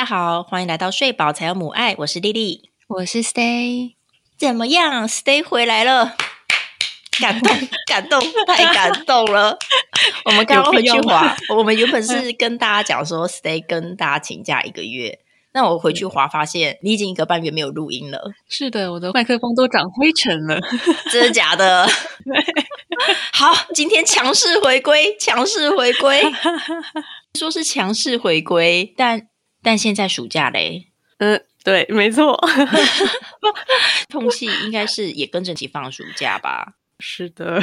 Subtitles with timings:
[0.00, 3.96] 大家好，欢迎来到睡饱才有母爱，我是丽丽，我是 Stay，
[4.38, 6.16] 怎么样？Stay 回来了，
[7.20, 7.54] 感动，
[7.86, 9.58] 感动，太感动了。
[10.24, 15.18] 我们刚刚回去滑，我们原本是 跟大家讲说，Stay 跟大家请假一个月。
[15.52, 18.32] 那我回去滑，发现你已经一个半月没有录音了。
[18.48, 20.58] 是的，我的麦克风都长灰尘了，
[21.12, 21.86] 真的假的？
[23.34, 26.22] 好，今天强势回归，强势回归，
[27.38, 29.26] 说是强势回归，但
[29.62, 30.88] 但现在暑假嘞，
[31.18, 32.38] 嗯，对，没错，
[34.12, 36.74] 空气应该是也跟着一起放暑假吧。
[37.02, 37.60] 是的，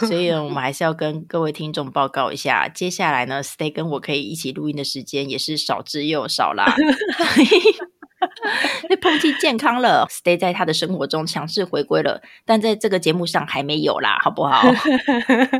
[0.00, 6.64] 所以我们还是要跟各位听众报告一下，接下来呢，Stay 跟我可以一起录音的时间也是少之又少啦。
[8.90, 14.62] 那碰击健康了，Stay 在他的生活中强势回归了，但在这个节目上还没有啦，好不好？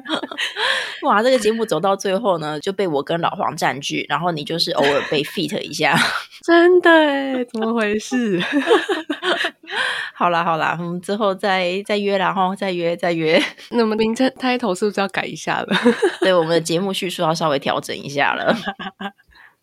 [1.02, 5.96] 哇，这个节目走到最后呢，就被我跟老黄占据，然后你就是偶尔被 fit 一下，
[6.44, 7.44] 真的？
[7.44, 8.42] 怎么回事？
[10.14, 13.40] 好啦好啦，我们之后再再约然后再约再约。
[13.70, 15.76] 那么名称开头是不是要改一下了？
[16.20, 18.56] 对，我们的节目叙述要稍微调整一下了。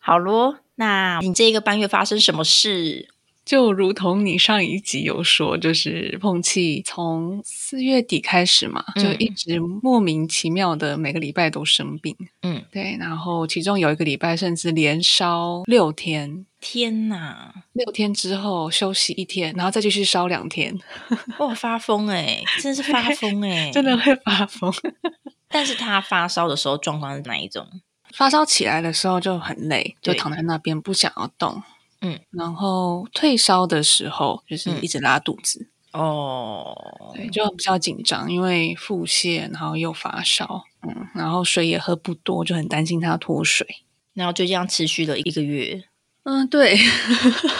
[0.06, 3.10] 好咯，那你这个半月发生什么事？
[3.44, 12.16] 就如同你上一集有说，就是碰气从四月底开始嘛，就一直莫名其妙的每个礼拜都生病。
[12.44, 16.46] 嗯，对，然后其中有一个礼拜甚至连烧六天。
[16.62, 17.54] 天哪！
[17.74, 20.76] 六天之后休息一天，然后再继续烧两天。
[21.40, 22.44] 哇，发疯哎！
[22.62, 23.70] 真的是发疯哎！
[23.74, 24.72] 真的会发疯。
[25.50, 27.68] 但是他发烧的时候状况是哪一种？
[28.16, 31.62] 发烧起来的时候就很累，就躺在那边不想要动。
[32.02, 35.68] 嗯，然后退烧的时候就是一直拉肚子。
[35.92, 36.76] 哦，
[37.14, 43.66] 对，就比较紧张，因为腹泻，然后又发烧，嗯，然后水也喝不多，就很担心他脱水，
[44.14, 45.84] 然后就这样持续了一个月。
[46.24, 46.76] 嗯，对，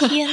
[0.08, 0.28] 天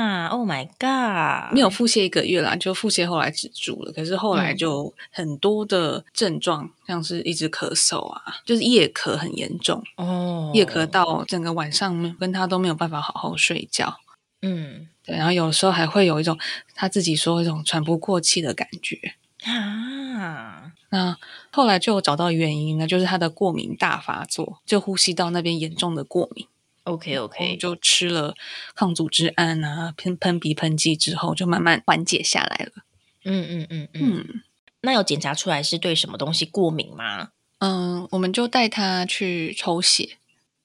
[0.00, 1.52] 呐 o h my God！
[1.54, 13.98] 没有腹泻一个月啦，就腹泻后来止住了，可是后来就很多的症状，像是一直咳嗽啊，就是夜咳很严重哦，夜咳到整个晚上跟他都没有办法好好睡觉。
[14.42, 16.38] 嗯，对，然后有时候还会有一种
[16.74, 18.96] 他自己说一种喘不过气的感觉
[19.44, 20.72] 啊。
[20.92, 21.16] 那
[21.52, 26.46] 后来就找到原因呢，就是他的过敏大发作，就呼吸道那边严重的过敏。
[26.84, 28.34] OK OK，就吃了
[28.74, 32.84] 抗组织胺啊，喷喷鼻喷剂之后，就慢慢缓解下来了。
[33.24, 34.42] 嗯嗯嗯嗯，
[34.80, 37.28] 那有检查出来是对什么东西过敏吗？
[37.58, 40.16] 嗯，我们就带他去抽血。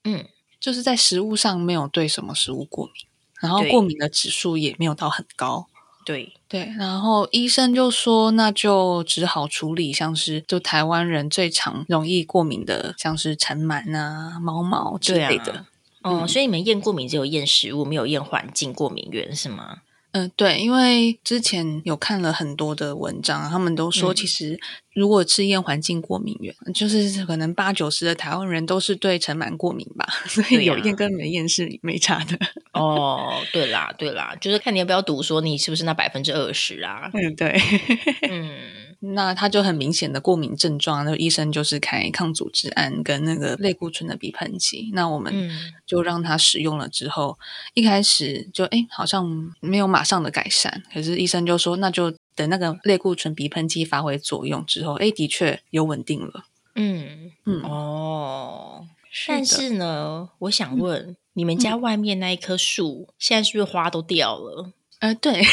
[0.05, 0.25] 嗯，
[0.59, 2.95] 就是在食物上没有对什么食物过敏，
[3.41, 5.67] 然后过敏的指数也没有到很高。
[6.05, 15.65] 对对，然后医生就说，那就只好处理，像是就台湾人最常容易过敏的，像是尘螨啊、毛毛之类的。
[16.05, 19.77] 哦，所以你们验过敏只有验食物，没有验环境过敏源是吗？
[20.11, 24.57] 嗯，对，因为之前有看了很多的文章，他们都说，其实
[24.93, 32.39] 如果吃验环境过敏源，就是可能八九十的台湾人都是对尘螨过敏吧， 所以有验跟没验是没差的。
[32.71, 37.09] 哦，对啦，对啦，就是看你要不要赌，说你是不是那百分之二十啊？
[37.13, 37.59] 嗯，对，
[38.31, 38.84] 嗯。
[39.13, 44.89] 那他就很明显的过敏症状，那医生就是开抗组织胺跟那个类固醇的鼻喷剂。
[44.93, 45.49] 那我们
[45.85, 47.37] 就让他使用了之后，
[47.73, 56.45] 一开始就哎好像没有马上的改善，可是医生就说那就等那个类固醇鼻喷剂发挥作用之后，哎的确有稳定了。
[56.75, 58.85] 嗯嗯哦，
[59.27, 64.71] 但是呢，我想问你们家外面那一棵树现在是不是花都掉了？
[64.99, 65.43] 呃，对。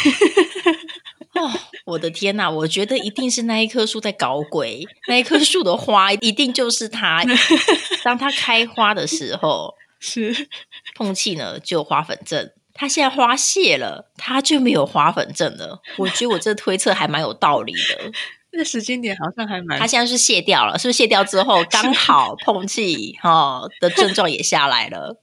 [1.35, 1.51] 哦，
[1.87, 2.51] 我的天呐！
[2.51, 7.25] 我觉得一定是那一棵树在搞鬼，那一棵树的花一定就是它。
[8.05, 10.49] 当它开花的时候， 是
[10.95, 12.51] 碰气呢就有花粉症。
[12.75, 15.81] 它现在花谢了，它就没有花粉症了。
[15.99, 18.13] 我觉得我这推测还蛮有道理的。
[18.55, 19.79] 那时间点好像还蛮……
[19.79, 25.17] 它现在是卸掉了，是不是卸掉之后刚好碰气哈的症状也下来了？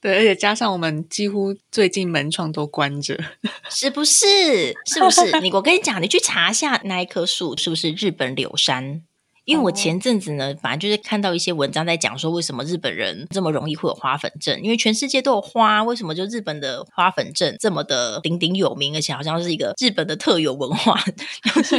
[0.00, 3.18] 对，而且加上我们几乎最近门窗都关着，
[3.68, 4.26] 是不是？
[4.86, 5.40] 是不是？
[5.40, 9.02] 你我跟你讲，你去查一下那一棵树是不是日本柳杉？
[9.44, 14.60] 因为我前阵子呢，反正就是看到一些文章在讲说，为什么日本人这么容易会有花粉症？
[14.62, 18.94] 因为全世界都有花，为什么就日本的花粉症这么的鼎鼎有名？
[18.94, 21.02] 而且好像是一个日本的特有文化，
[21.54, 21.78] 就是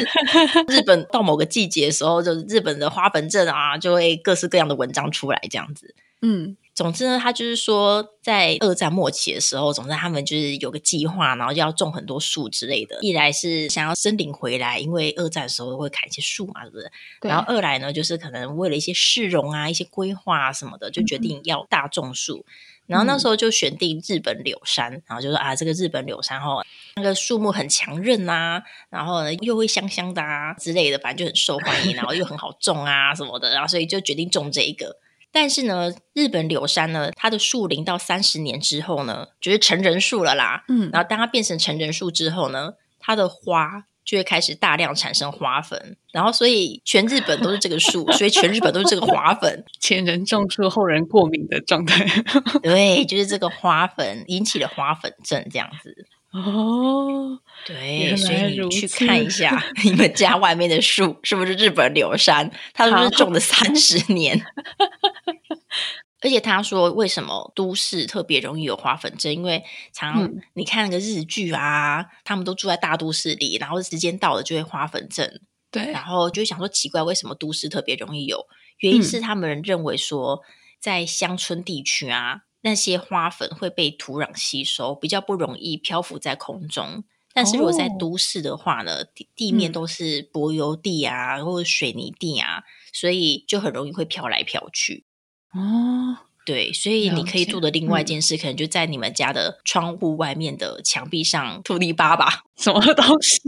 [0.67, 5.93] 日本到某个季节的时候，就是日本的花粉症啊，就会各式各样的文章出来这样子。
[6.23, 6.57] 嗯。
[6.79, 12.97] 总之呢，他就是说，在二战末期的时候，总之他们就是有个计划，然后就要种很多树之类的。
[13.01, 16.89] 一来是想要森林回来，因为二战的时候会砍一些树嘛，是不是？
[17.23, 22.45] 然后二来呢，就是可能为了一些市容啊、一些规划啊什么的，就决定要大种树。
[22.87, 26.65] 然后那时候就选定日本柳杉，然后就说啊，这个日本柳杉哦，
[26.95, 34.95] 那个树木很强韧啊，然后呢又会香香的啊之类的，反正就很受欢迎，然后又很好种啊什么的，然后所以就决定种这一个。
[35.31, 40.63] 但是呢，日本柳杉呢，它的树龄到三十年之后呢，就是成人树了啦。
[40.67, 43.85] 嗯，然后当它变成成人树之后呢，它的花。
[44.05, 49.63] 就会开始大量产生花粉，然后所以全日本都是这个树，所以全日本都是这个花粉。
[49.79, 52.03] 前人种树，后人过敏的状态。
[52.63, 56.07] 对，就是这个花粉引起了花粉症这样子。
[56.31, 64.39] 哦，对，所以你去看一下你们家外面的树是不是日本柳杉，它是不是种了三十年？
[66.21, 69.33] 而且他说，为什么都市特别容易有花粉症？
[69.33, 75.39] 因为常你看那个日剧啊，他们都住在大都市里，然后时间到了就会花粉症。
[75.71, 78.45] 对，然后就想说奇怪，为什么都市特别容易有？
[78.79, 80.41] 原因是他们认为说，
[80.79, 87.03] 在乡村地区啊，那些花粉会被土壤吸收，比较不容易漂浮在空中。
[87.31, 95.05] 但是如果在都市的话呢，地地面都是柏油地啊，或者水泥地啊，所以就很容易会飘来飘去。
[95.53, 102.43] 哦，对，所以你可以做的另外一件事，可能就在你们家的窗户外面的墙壁上涂泥巴吧。
[102.57, 103.39] 什么东西？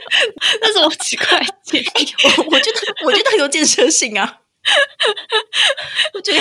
[0.62, 1.26] 那什么奇怪
[2.50, 4.42] 我觉得我觉得很有建设性啊。
[6.14, 6.40] 我觉得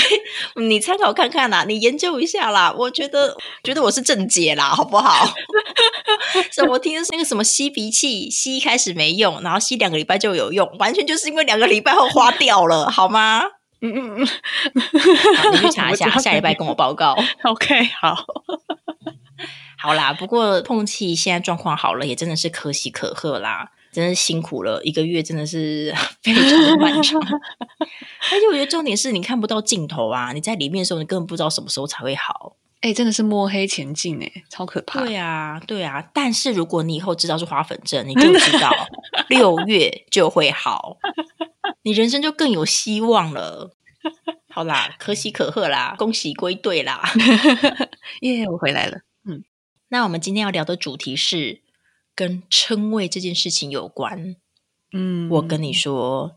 [0.61, 2.73] 你参考看看啦，你研究一下啦。
[2.77, 5.33] 我觉得觉得我是正解啦，好不好？
[6.51, 13.43] 是我听的是那个什么吸鼻器，吸一开始没用，然后吸两个礼拜就有用，完全就是因为两个礼拜后花掉了，好吗？
[13.81, 14.27] 嗯嗯嗯，
[15.51, 17.17] 你去查一下， 下礼拜跟我报告。
[17.43, 18.15] OK，好，
[19.83, 20.13] 好啦。
[20.13, 25.93] 不过碰气现在状况好了，也真的是可喜可贺啦，真的辛苦了一个月，真的是
[26.23, 27.19] 非常漫长。
[28.31, 30.31] 而且我觉得重点是你看不到尽头啊！
[30.31, 32.55] 你在里面的时候，你根本不知道什么时候才会好。
[32.79, 35.01] 哎，真的是摸黑前进哎，超可怕。
[35.01, 36.01] 对啊，对啊。
[36.13, 38.71] 但是如果你以后知道是花粉症，你就知道
[39.27, 40.97] 六月就会好。
[41.83, 43.75] 你人生就更有希望了。
[44.49, 47.03] 好啦，可喜可贺啦，恭喜归队啦！
[48.21, 48.99] 耶，我回来了。
[49.93, 51.61] 嗯，那我们今天要聊的主题是
[52.15, 54.35] 跟称谓这件事情有关。
[54.91, 56.35] 嗯，我跟你说，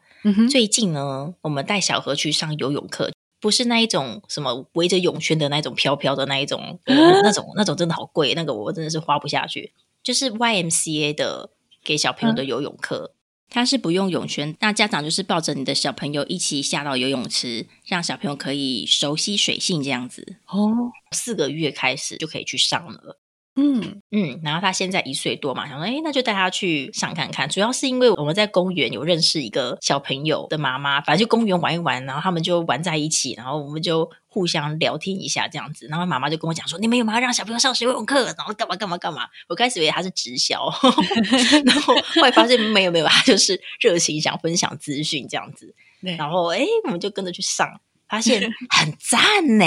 [0.50, 3.10] 最近呢，我们带小何去上游泳课，
[3.40, 9.72] 不是那一种什么围着泳圈的那种飘飘的那一种， 那种那种真的好贵，那个我真的是花不下去。
[10.02, 11.50] 就是 YMCA 的
[11.82, 13.14] 给小朋友的游泳课。
[13.48, 20.38] 他是不用泳圈，那家长就是抱着你的小朋友一起下到游泳池，让小朋友可以熟悉水性这样子。
[20.48, 23.20] 哦，四个月开始就可以去上了。
[23.58, 27.48] 嗯嗯，然后他现在一岁多嘛，想说，哎，那就带他去上看看。
[27.48, 35.86] 主要是因为我们在公园有认识一个小朋友的妈妈，反正就公园玩一玩，然后他们就玩在一起，然后我们就互相聊天一下这样子。
[35.88, 38.24] 然后妈妈就跟我讲说，你们有没有让小朋友上游泳课？
[38.36, 39.26] 然后干嘛干嘛干嘛？
[39.48, 40.70] 我开始以为他是直销，
[41.64, 45.74] 然后后来发现没有没有，他就是热情想分享资讯这样子。
[46.00, 49.64] 然后哎，我们就跟着去上，发现 很赞呢。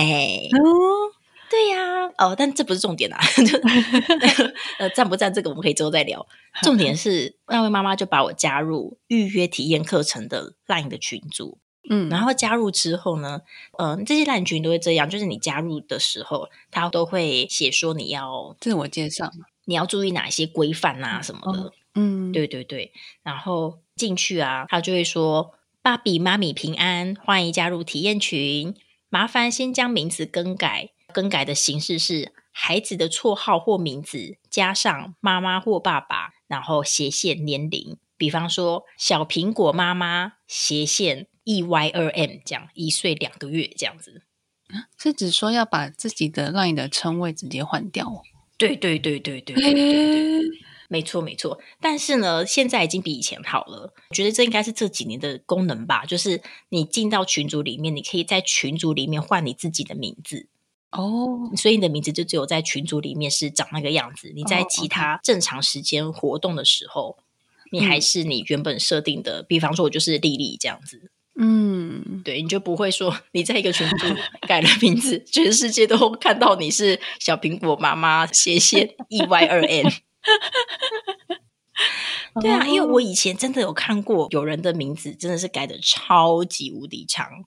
[1.49, 3.57] 对呀，哦，但这不是重点啊， 就
[4.77, 6.25] 呃，赞不赞这个我们可以之后再聊。
[6.61, 11.57] 重点是那位妈妈就把我加入预约体验课程的 LINE 的群组，
[11.89, 13.41] 嗯，然后加入之后呢，
[13.77, 19.31] 嗯，这些 LINE 群都会这样，就是你加入的时候，他都会写说你要自我介绍，
[19.65, 22.91] 你要注意哪些规范啊什么的，嗯，对对对，
[23.23, 28.75] 然后进去啊，他就会说爸比妈咪平安，欢迎加入体验群，
[29.09, 30.91] 麻烦先将名字更改。
[31.13, 44.23] 更改的形式是孩子的绰号或名字加上妈妈或爸爸，然后斜线年龄，比方说小苹果妈妈斜线 E Y 二 M 这样一岁两个月这样子。
[44.99, 48.21] 是指说要把自己的 LINE 的称谓直接换掉？
[48.57, 50.41] 对对对对对对对，
[50.89, 51.59] 没错没错。
[51.79, 53.93] 但是呢，现在已经比以前好了。
[54.09, 60.47] 我觉得这应该是这几年的功能吧，就是你进到群组里面，你可以在群组里面换你自己的名字。
[60.91, 64.31] 哦，所以你的名字就只有在群组里面是长那个样子。
[64.35, 67.17] 你在其他正常时间活动的时候，
[67.71, 69.43] 你还是你原本设定的。
[69.43, 71.11] 比方说，我就是丽丽这样子。
[71.41, 74.07] 嗯，对，你就不会说你在一个群组
[74.47, 79.85] 改了名字，全世界都看到你是小苹果妈妈斜线 E Y 二 N。
[82.41, 87.45] 对啊，因为我以前真的有看过有人的名字真的是改的超级无敌长。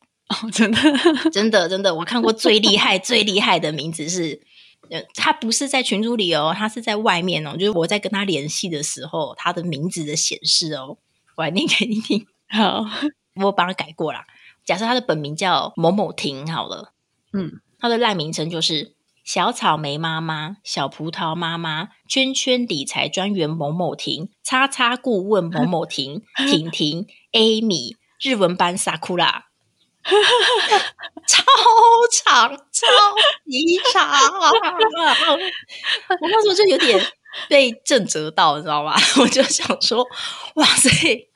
[0.52, 0.78] 真的，
[1.30, 4.40] 真的，真的，我看过最厉害、最厉害的名字是，
[4.90, 10.98] 呃，他不是在群组里哦，他是在外面哦，就是我在跟他联系的时候，他的名字的显示哦，
[11.36, 12.26] 我来念给你听。
[12.48, 12.84] 好，
[13.42, 14.26] 我帮他改过啦。
[14.64, 16.92] 假设他的本名叫某某婷，好了，
[17.32, 29.46] 嗯，他的烂名称就是小草莓妈妈、小葡萄妈妈、圈圈理财专员某某婷、叉叉顾问某某婷、婷婷、Amy、日文班萨库拉，
[31.26, 31.42] 超
[32.12, 32.86] 长，超
[33.46, 34.10] 级长。
[36.20, 37.00] 我那时候就有点
[37.48, 38.94] 被震折到，你知道吗？
[39.20, 40.04] 我就想说，
[40.56, 40.90] 哇塞，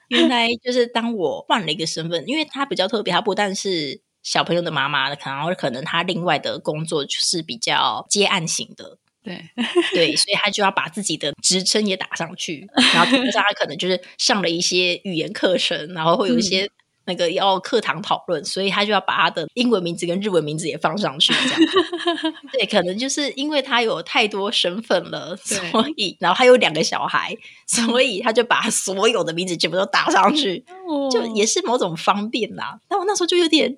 [0.09, 9.49] 原来就是当我换了一个身份，因为他比较特别，他不但是小朋友的妈妈，可能可能他另外的工作就是比较接案型的，对
[9.93, 16.69] 对，所以他就要把自己的职称也打上去，然后加上他可能就是上了一些语言课程，然后会有一些。
[17.07, 22.35] 那个要课堂讨论，所以他就要把他的英文名字跟日文名字也放上去，这样。
[22.53, 25.59] 对，可能就是因为他有太多身份了，所
[25.97, 27.37] 以，然后他有两个小孩，
[27.67, 30.65] 所以他就把所有的名字全部都打上去，
[31.11, 32.81] 就也是某种方便啦。
[32.89, 33.77] 但我那时候就有点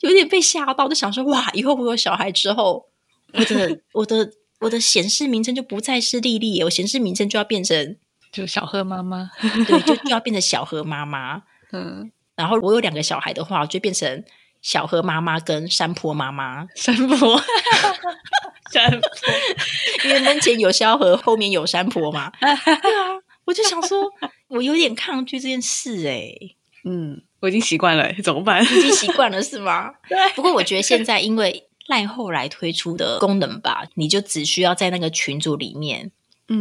[0.00, 2.86] 有点被吓到，就想说，哇，以后我有小孩之后，
[3.34, 4.30] 我的 我的
[4.60, 7.96] 我的显示名称就不再是丽丽，我显示名称就要变成
[8.32, 9.30] 就小何妈妈，
[9.66, 12.10] 对，就就要变成小何妈妈， 嗯。
[12.36, 14.24] 然后我有两个小孩的话，就变成
[14.62, 16.66] 小河妈妈跟山坡妈妈。
[16.74, 17.40] 山坡，
[18.72, 19.00] 山坡，
[20.04, 22.32] 因为门前有萧河，后面有山坡嘛。
[22.40, 22.58] 对啊，
[23.44, 24.10] 我就想说，
[24.48, 26.32] 我有点抗拒这件事哎。
[26.84, 28.62] 嗯，我已经习惯了，怎么办？
[28.62, 29.90] 已经习惯了是吗？
[30.08, 30.18] 对。
[30.34, 36.10] 不过我觉得现在因为赖后来推出的功能吧，你就只需要在那个群组里面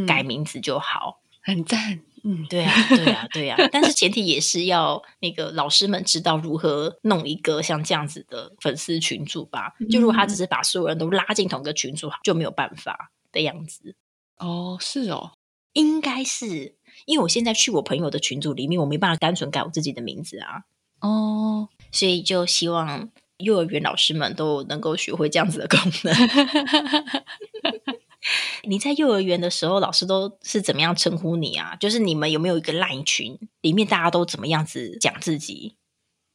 [0.07, 1.99] 改名字就好，很赞。
[2.25, 9.73] 嗯，对啊，对啊，对啊，但是前提也是要那个老师们知道如何弄一个像这样子的粉丝群组吧。
[9.89, 13.95] 就如果他只是把所有人都拉进同一个群组，就没有办法的样子。
[14.37, 15.33] 哦，是哦，
[15.73, 16.75] 应该是
[17.05, 20.63] 因为我现在去我朋友的群组里面，我没办法单纯改我自己的名字啊。
[21.01, 26.15] 哦，所以就希望幼儿园老师们都能够学会这样子的功能。
[28.63, 31.75] 你在幼儿园的时候，老师都是怎么样称呼你啊？
[31.75, 35.75] 就是你们有没有一个 LINE 群，里面大家都怎么样子讲自己？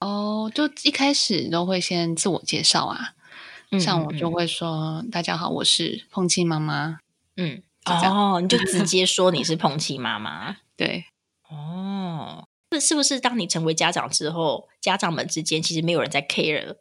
[0.01, 3.15] 哦，就一开始都会先自我介绍啊，
[3.81, 7.01] 像我就会说：“大家好，我是碰气妈妈。”
[7.37, 10.59] 嗯，哦，你就直 接说你是碰气妈妈。
[10.77, 11.07] 对，
[11.51, 16.77] 哦，这是不是当你成为家长之后，家长们之间其实没有人在 care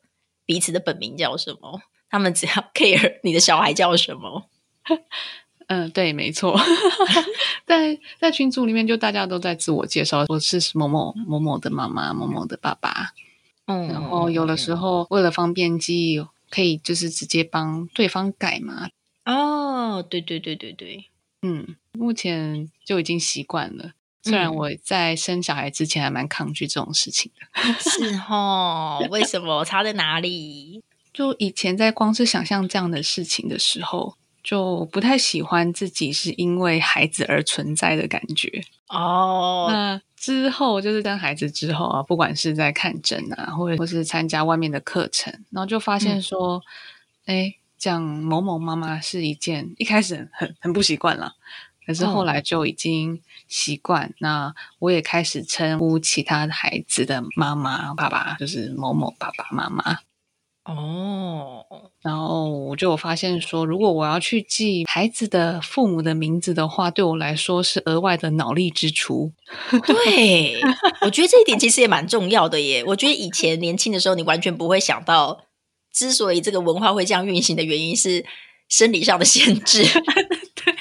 [0.46, 4.50] 彼此的本名叫什么，他们只要 care 你的小孩叫什么？
[5.68, 6.58] 嗯，对，没错，
[7.68, 13.12] 在在群组里面，就大家都在自我介绍，我是某某某某的妈妈，某某的爸爸。
[13.66, 18.88] 嗯，然后有的时候为了方便记忆，可以就是直接帮对方改嘛。
[19.26, 21.10] 哦，对对对对对，
[21.42, 23.92] 嗯，目前就已经习惯了。
[24.24, 27.46] 虽然我在生小孩之前还蛮抗拒这种事情的，
[27.80, 29.06] 是哦？
[29.10, 29.66] 为什么？
[29.66, 30.82] 差在哪里？
[31.14, 34.16] 就以前在光是想象这样的事情的时候。
[34.48, 39.68] 就不太喜欢自己是因为孩子而存在的感觉哦。
[39.70, 46.62] 那之后就是生孩子之后啊，不管是在看诊啊，或者或是参加外面的课程，然后就发现说，
[47.26, 51.34] 哎，讲某某妈妈是一件一开始很很不习惯了，
[51.86, 54.14] 可是后来就已经习惯。
[54.20, 60.00] 那我也开始称呼其他孩子的妈妈、爸爸，就是某某爸爸妈妈。
[60.68, 61.66] 哦，
[62.02, 69.32] 然后我就发现说，如果我要去记孩子的父母的名字的话，对我来说是额外的脑力支出。
[69.88, 70.60] 对，
[71.02, 72.84] 我觉得这一点其实也蛮重要的耶。
[72.86, 75.46] 我觉得以前年轻的时候，你完全不会想到，
[75.94, 78.26] 之所以这个文化会这样运行的原因是
[78.68, 79.84] 生理上的限制。
[80.66, 80.76] 对，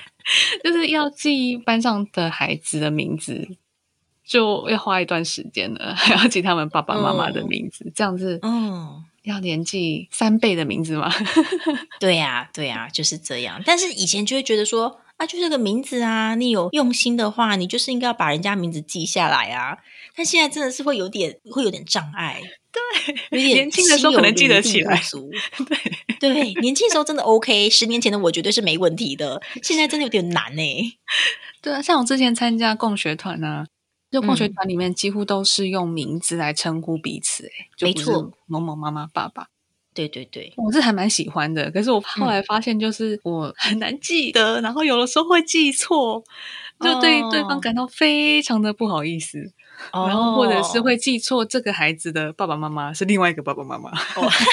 [0.65, 3.47] 就是要记班上的孩子的名字，
[4.27, 9.05] 就要花一段时间了，还要记他们爸爸妈妈的名字，这样子，嗯。
[9.27, 11.13] 要年纪三倍的名字吗？
[11.99, 13.61] 对呀，对呀，就是这样。
[13.67, 19.79] 但是以前就会觉得说啊，就这个名字啊，你有用心的话，你就是应该要把人家名字记下来啊。
[20.15, 22.41] 但现在真的是会有点，会有点障碍。
[22.73, 25.03] 对，有点年轻的时候可能记得起来。
[26.21, 29.43] 对对，年轻时候真的 OK，十年前的我绝对是没问题的。
[29.63, 30.63] 现在真的有点难呢。
[31.61, 33.67] 对啊，像我之前参加共学团啊。
[34.11, 39.49] 就共学团里面几乎都是用名字来称呼彼此，哎，没错，某某妈妈、爸爸，
[39.93, 41.71] 对对对，我是还蛮喜欢的。
[41.71, 46.23] 可是我后来发现，就是我很难记得，然后有的时候会记错，
[46.81, 49.39] 就对对方感到非常的不好意思，
[49.93, 53.91] 然后或者是会记错这个孩子的爸爸妈妈是另外一个爸爸妈妈，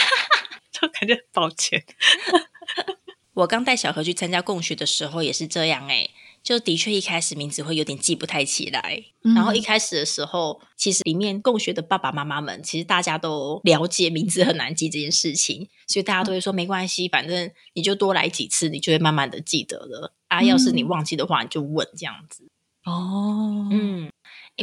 [0.74, 1.83] 就感觉抱歉。
[3.36, 6.10] 我刚带小何去参加共学的时候也是这样，哎。
[6.43, 9.03] 就的确一开始名字会有点记不太起来。
[9.33, 20.13] 然后一开始的时候，其实里面共学的爸爸妈妈们，其实大家都了解名字很难记这件事情，所以大家都会说没关系，反正你就多来几次，你就会慢慢的记得了。
[20.27, 22.47] 啊，要是你忘记的话，你就问这样子。
[22.85, 24.09] 哦，嗯。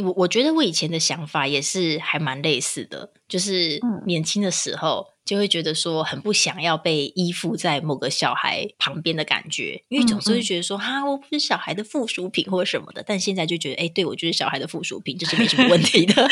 [0.01, 16.13] 我我觉得我以前的想法也是还蛮类似的，就是年轻的时候就会觉得说很不想要被依附在某个小孩旁边的感觉，因为总是会觉得说哈我不是小孩的附属品或者什么的，但现在就觉得哎，对我就是小孩的附属品，这是没什么问题的。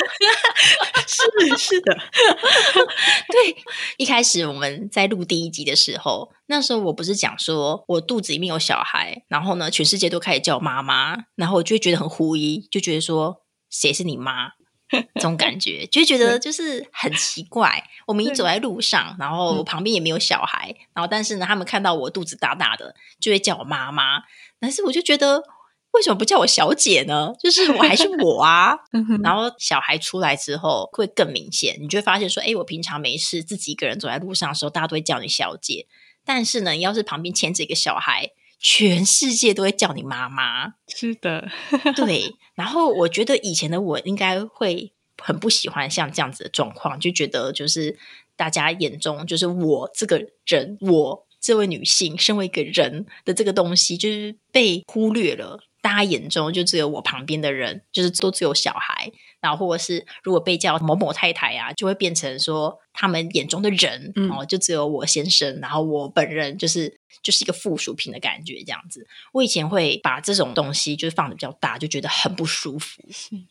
[1.08, 1.96] 是是的，
[3.32, 3.56] 对。
[3.96, 13.44] 一开始我们在录第一集的时候，那时候我不是讲说我肚子里面有小孩，然后呢全世界都开始叫妈妈，然后我就会觉得很狐疑，就觉得说。
[13.72, 14.54] 谁是你妈？
[15.16, 17.84] 这种感觉就觉得就是很奇怪。
[18.08, 24.24] 我们一走在路上，然后旁边也没有小孩，然后但是呢，他们看到我肚子大大的，就会叫我妈妈。
[24.60, 25.44] 但是我就觉得，
[25.92, 27.34] 为什么不叫我小姐呢？
[27.40, 28.76] 就是我还是我啊。
[29.24, 35.88] 然后小孩出来之后会更明显，你就会发现说，哎，我平常没事自己一个人走在路上的时候，大家都会叫你小姐。
[36.26, 38.32] 但是呢，要是旁边牵着一个小孩。
[38.60, 41.50] 全世界都会叫你妈妈，是的，
[41.96, 42.36] 对。
[42.56, 47.98] 然后我觉得以前的我应该会很不喜欢像这样子的状况，就觉得就是
[48.36, 55.62] 大家眼中就是我这个人，我这位女性身为一个人的这个东西，就是被忽略了。
[55.82, 59.12] 大家眼中就只有我旁边的人，就是都只有小孩。
[59.42, 69.08] 然后或者是如果被叫某某太太啊，就会变成说他们眼中的人哦，就只有我先生，然后我本人就是就是一个附属品的感觉这样子。
[69.32, 73.02] 我以前会把这种东西就是放的比较大，就觉得很不舒服。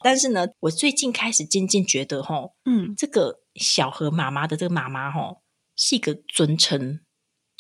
[0.03, 5.39] 但是呢，我最近开始渐渐觉得，哦，嗯，这个小何妈妈的这个妈妈，哦，
[5.75, 7.01] 是一个尊称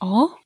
[0.00, 0.40] 哦。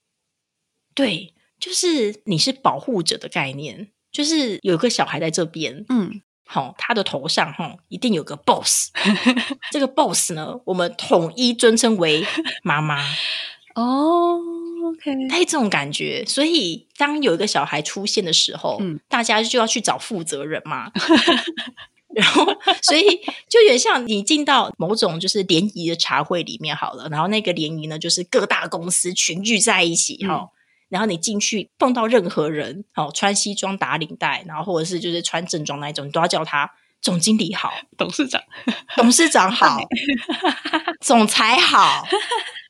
[0.95, 6.21] 对，就是你是保护者的概念，就是有个小孩在这边，嗯。
[6.45, 8.91] 好，他的头上哈一定有个 boss，
[9.73, 12.27] 这个 boss 呢，我们统一尊称为
[12.63, 13.03] 妈妈。
[13.75, 14.39] 哦
[14.85, 20.93] ，OK，他这种感觉，所以当有一个小孩出现的时候，嗯，大家就要去找负责人嘛。
[22.15, 22.45] 然后，
[22.83, 23.03] 所以
[23.49, 30.51] 就有点像你进到某种就是联谊的茶会里面好了，然后那个联谊呢，就是各大公司群聚在一起哈。
[30.93, 38.43] 然后你进去碰到任何人，哦，穿西装打领带，然后或者是就是穿正装那一种，你都要叫他总经理好，董事长，
[38.95, 39.81] 董事长好，
[41.01, 42.05] 总裁好，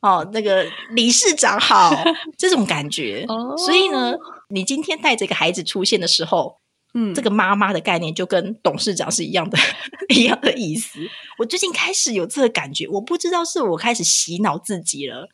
[0.03, 1.93] 哦，那个理事长好，
[2.39, 3.27] 这种感觉。
[3.59, 4.15] 所以呢，
[4.51, 6.59] 你今天带着一个孩子出现的时候，
[6.95, 9.59] 嗯，这个妈妈的概念就跟董事长是一样的，
[10.15, 11.01] 一样的意思。
[11.39, 15.29] 我最近开始有这个感觉，我不知道是我开始洗脑自己了。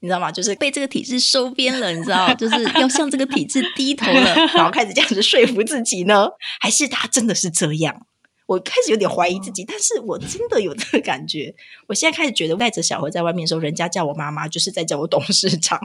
[0.00, 0.32] 你知道吗？
[0.32, 6.28] 就是被这个体制收编了，你知道，就是要向这个体制低头了，然后开始这样子说服自己呢？
[6.60, 8.06] 还是他真的是这样？
[8.46, 11.54] 我开始有点怀疑自己，但是我真的有这个感觉。
[11.86, 15.78] 我现在开始觉得带着小何在外面的时候，人家叫我妈妈，就是在叫我董事长。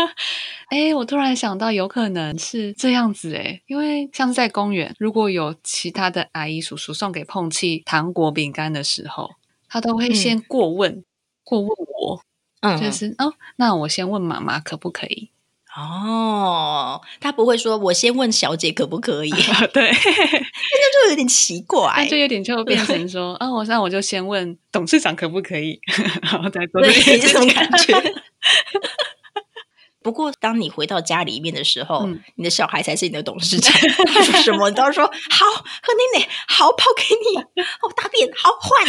[0.68, 9.30] 哎，我突然想到，有可能是这样子哎，因为像是在公园，如果有其他的阿姨叔叔送给碰气糖果饼干的时候，
[9.66, 11.02] 他都会先过问，
[11.42, 12.22] 过问我。
[12.80, 15.30] 就是哦，那我先问妈妈可不可以？
[15.76, 19.30] 哦，他不会说我先问小姐可不可以？
[19.74, 25.80] 对， 那就有点奇怪，就有点就变成说啊，我那我就先问董事长可不可以，
[26.22, 27.92] 然后再做这种感觉。
[30.04, 33.72] 不过，当你回到家里面的时候，你的小孩才是你的董事长。
[34.06, 38.86] 他说什么，你都说好，喝奶奶好，泡给你哦，大便好换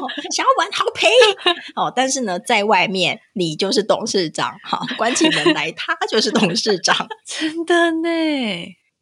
[0.00, 1.08] 哦，想要玩好陪
[1.76, 1.92] 哦。
[1.94, 8.08] 但是呢，在外面你就是董事长，哈，关起门来他就是董事长， 真的呢。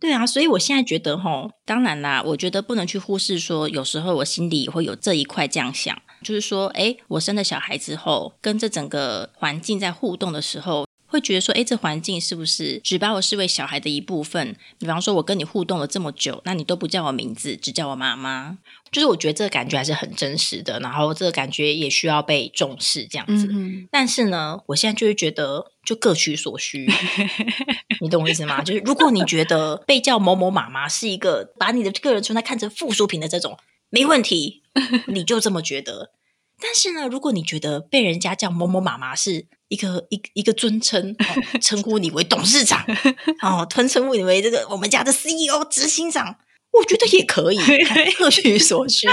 [0.00, 10.84] 对啊，所以我现在觉得，哈，当然啦，我觉得不能去忽视说，有时候我心里会有这一块这样想，就是说，哎，我生了小孩之后，跟这整个环境在互动的时候。
[11.12, 14.56] 会觉得说，哎，这环境是不是只把我视为小孩的一部分？
[14.78, 18.56] 比方说，我跟你互动了这么久，那你都不叫我名字，只叫我妈妈，
[18.90, 20.80] 就是我觉得这个感觉还是很真实的。
[20.80, 23.48] 然后这个感觉也需要被重视，这样子。
[23.90, 26.90] 但是呢，我现在就是觉得，就各取所需。
[28.00, 28.62] 你懂我意思吗？
[28.62, 33.58] 就是如果你觉得被叫某某妈妈是一个把你的个人存在看成附属品的这种，
[33.90, 34.62] 没问题，
[35.08, 36.12] 你就这么觉得。
[36.64, 41.16] 但是呢，如果你觉得被人家叫某某妈妈是一个一一个尊称，
[41.62, 42.84] 称呼你为董事长，
[43.40, 46.36] 哦，吞称呼你为这个我们家的 CEO 执行长，
[46.72, 47.58] 我觉得也可以，
[48.18, 49.08] 各取所需。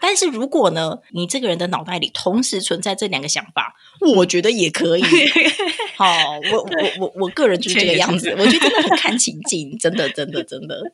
[0.00, 3.74] 但是如果呢，你这个人的脑袋里同时存在这两个想法，
[4.16, 5.02] 我觉得也可以。
[5.96, 6.06] 好，
[6.52, 6.68] 我我
[7.00, 10.92] 我我个人就是这个样子，我觉得真的很看情境，真的真的真的。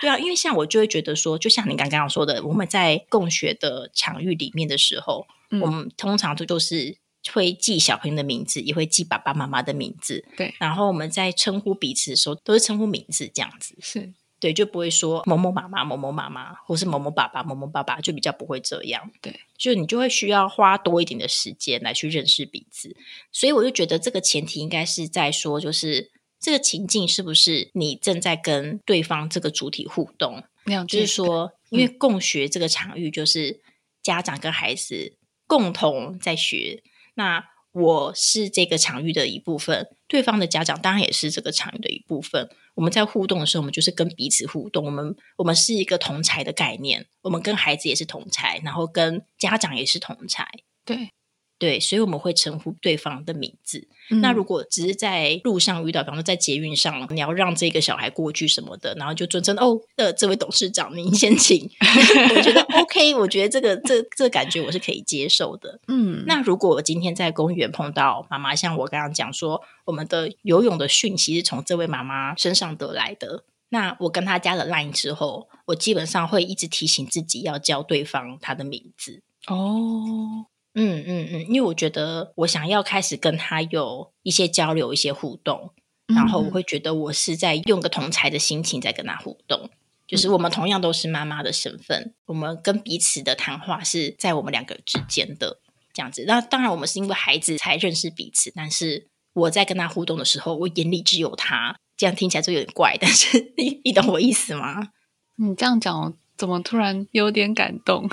[0.00, 5.26] 对啊，因为像我就会觉得说，就像你刚刚说的，我们在共学的场域里面的时候，
[5.60, 6.96] 我们通常都就是
[7.32, 10.24] 会记小朋友的名字，也会记爸爸妈妈的名字。
[10.36, 13.76] 对，然后我们在称呼彼此的时候，都是称呼名字这样子。
[13.80, 14.12] 是。
[14.40, 19.10] 对，就不会说某某妈妈、某某妈妈，或是某某爸爸、某某爸爸，就比较不会这样。
[19.20, 22.96] 对，就你就会需要花多一点的时间来去认识彼此。
[23.32, 30.44] 所以我就觉得这个前提应该是在说，就是这个情境是不是你正在跟对方这个主体互动？
[30.86, 33.60] 就是说，因为共学这个场域，就是
[34.04, 35.16] 家长跟孩子
[35.48, 36.84] 共同在学。
[37.18, 42.48] 那我是这个场域的一部分，对方的家长当然也是这个场域的一部分。
[42.74, 44.84] 我们在互动的时候，我们就是跟彼此互动。
[44.86, 50.48] 我们我们是一个同才的概念，我们跟孩子也是同才，然后跟家长也是同才。
[50.84, 51.10] 对。
[51.58, 53.88] 对，所以我们会称呼对方的名字。
[54.22, 61.68] 那如果只是在路上遇到，比方说在捷运上，你要让这个小孩过去什么的，然后就尊称哦，呃，这位董事长，您先请。
[62.34, 65.78] 我觉得 OK，我觉得这个这这感觉我是可以接受的。
[65.88, 79.22] 嗯，那如果我今天在公园碰到妈妈，像我刚刚讲说，我们的游泳的讯息是从这位妈妈身上得来的，那我跟她加了 Line 之后，我基本上会一直提醒自己要叫对方他的名字。
[79.48, 80.46] 哦。
[80.80, 85.72] 嗯嗯嗯，因为我觉得我想要开始跟他有一些交流、一些互动，
[86.06, 89.68] 然后我会觉得我是在用个同才的心情在跟他互动，
[90.06, 95.58] 就是我们同样都是妈妈的身份，我们跟彼此的谈话是在我们两个之间的
[95.92, 96.24] 这样子。
[96.26, 101.76] 那当然，我们是因为孩子才认识彼此，但是我在跟他互动的时候，我眼里只有他。
[101.96, 104.90] 这样听起来就有点怪，但是你 你懂我意思吗？
[105.34, 106.14] 你这样讲。
[106.38, 108.08] 怎么突然有点感动？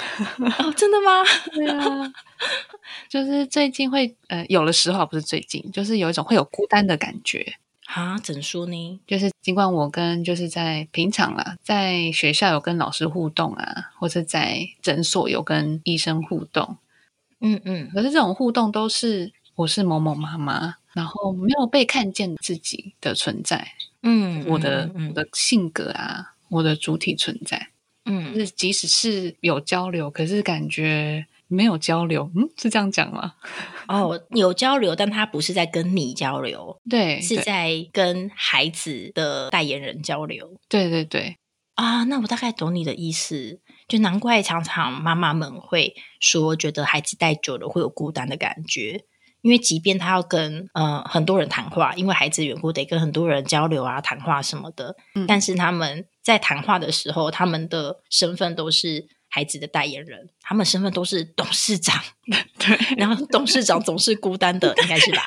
[0.60, 1.24] 哦，真的吗？
[1.54, 2.14] 对啊，
[3.08, 7.54] 就是最近会呃，有的时候不是最近，就是有一种会有孤单的感觉
[7.86, 8.18] 啊？
[8.18, 9.00] 怎说呢？
[9.06, 16.78] 就是尽管我跟就是在平常啦，在学校有跟老师互动啊，或者在诊所有跟医生互动，
[17.42, 27.70] 嗯嗯，可是这种互动都是我是某某妈妈，然后没有被看见自己的存在，嗯，我的我的性格啊，我的主体存在。
[28.06, 32.32] 嗯，是即使是有交流，可是感觉没有交流。
[32.36, 33.34] 嗯，是这样讲吗？
[33.88, 40.60] 哦，有交流，但他不是在跟你交流，对，是在跟孩子的代言人交流。
[40.70, 41.38] 对对对，
[41.76, 43.60] 啊，那我大概懂你的意思。
[43.88, 49.04] 就难怪常常妈妈们会说，觉得孩子带久了会有孤单的感觉。
[49.46, 54.96] 因为即便他要跟呃很多人谈话，因为孩子缘故得跟很多人交流啊、谈话什么的，
[55.28, 62.02] 但是他们在谈话的时候，他们的身份都是孩子的代言人，他们身份都是董事长，
[62.58, 65.22] 对， 然后董事长总是孤单的，应该是吧？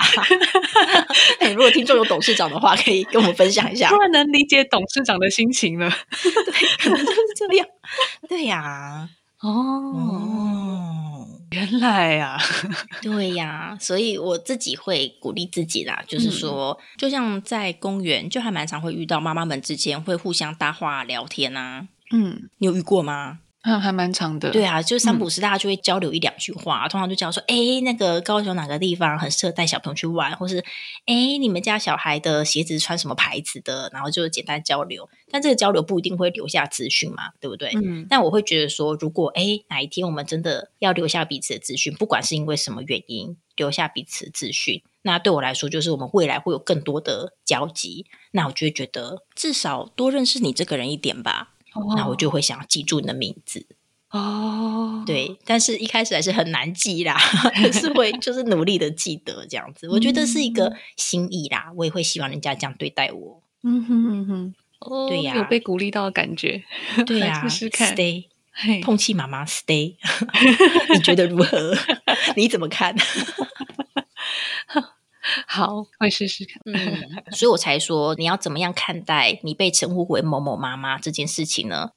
[1.55, 7.69] 如果听众有董事长的话，可以跟我们分享一下，突然能理解董事长的心情了，对，可能就是这样，
[8.29, 9.09] 对呀，
[9.43, 11.05] 哦。
[11.51, 12.39] 原来呀，
[13.03, 21.89] 对呀，所以我自己会鼓励自己啦，就是说，就像在公园，就还蛮常会遇到妈妈们之间会互相搭话聊天啊。
[22.11, 23.41] 嗯，你有遇过吗？
[23.69, 24.51] 嗯，还蛮长的。
[24.51, 30.65] 对啊，就是三五时大家就会交流一两句话，通常就讲说，哎，那个高雄哪个地方很适合带小朋友去玩，或是
[31.05, 35.07] 哎，你们家小孩的鞋子穿什么牌子的，然后就简单交流。
[35.31, 37.71] 但这个交流不一定会留下资讯嘛，对不对？
[37.75, 38.07] 嗯。
[38.09, 48.07] 但我会觉得说，如果哎哪一天我们真的要留下彼此的资讯，不管是因为什么原因留下彼此的资讯，那对我来说就是我们未来会有更多的交集。
[48.31, 51.51] 那我就会觉得至少多认识你这个人一点吧。
[51.97, 53.67] 那我就会想要记住你的名字
[54.11, 57.19] 哦，对，但是一开始还是很难记啦，
[57.73, 59.87] 是会就是努力的记得这样子。
[59.91, 63.43] 我觉得是一个心意啦，我也会希望人家这样对待我。
[63.63, 66.63] 嗯哼哼哼，哦，对呀，有被鼓励到的感觉。
[67.07, 68.25] 对 呀，试试看，stay，
[68.83, 69.97] 痛气妈妈，stay，
[70.95, 71.77] 你觉得如何？
[72.35, 72.97] 你怎么看？
[75.47, 76.61] 好，会试试看。
[76.67, 81.91] 嗯，所以我才说，你要怎么样看待你被称呼为某某妈妈这件事情呢？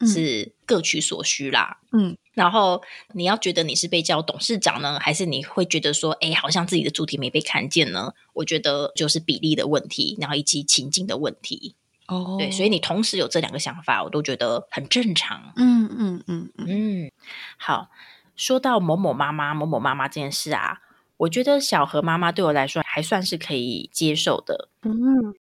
[0.00, 1.78] 是各取所需啦。
[1.92, 8.12] 嗯，然后你要觉得你是被叫董事长呢，还是你会觉得说，哎，好像自己的主体没被看见呢？
[8.34, 11.76] 我觉得就是比例的问题，然后以及情境的问题。
[12.08, 15.52] 哦，对，所以你同时有这两个想法，我都觉得很正常。
[15.56, 17.12] 嗯嗯嗯嗯。
[17.56, 17.88] 好，
[18.34, 20.80] 说到某某妈妈、某某妈妈这件事啊。
[21.24, 24.68] 我觉得小何妈妈对我来说还算是可以接受的。
[24.82, 24.92] 嗯，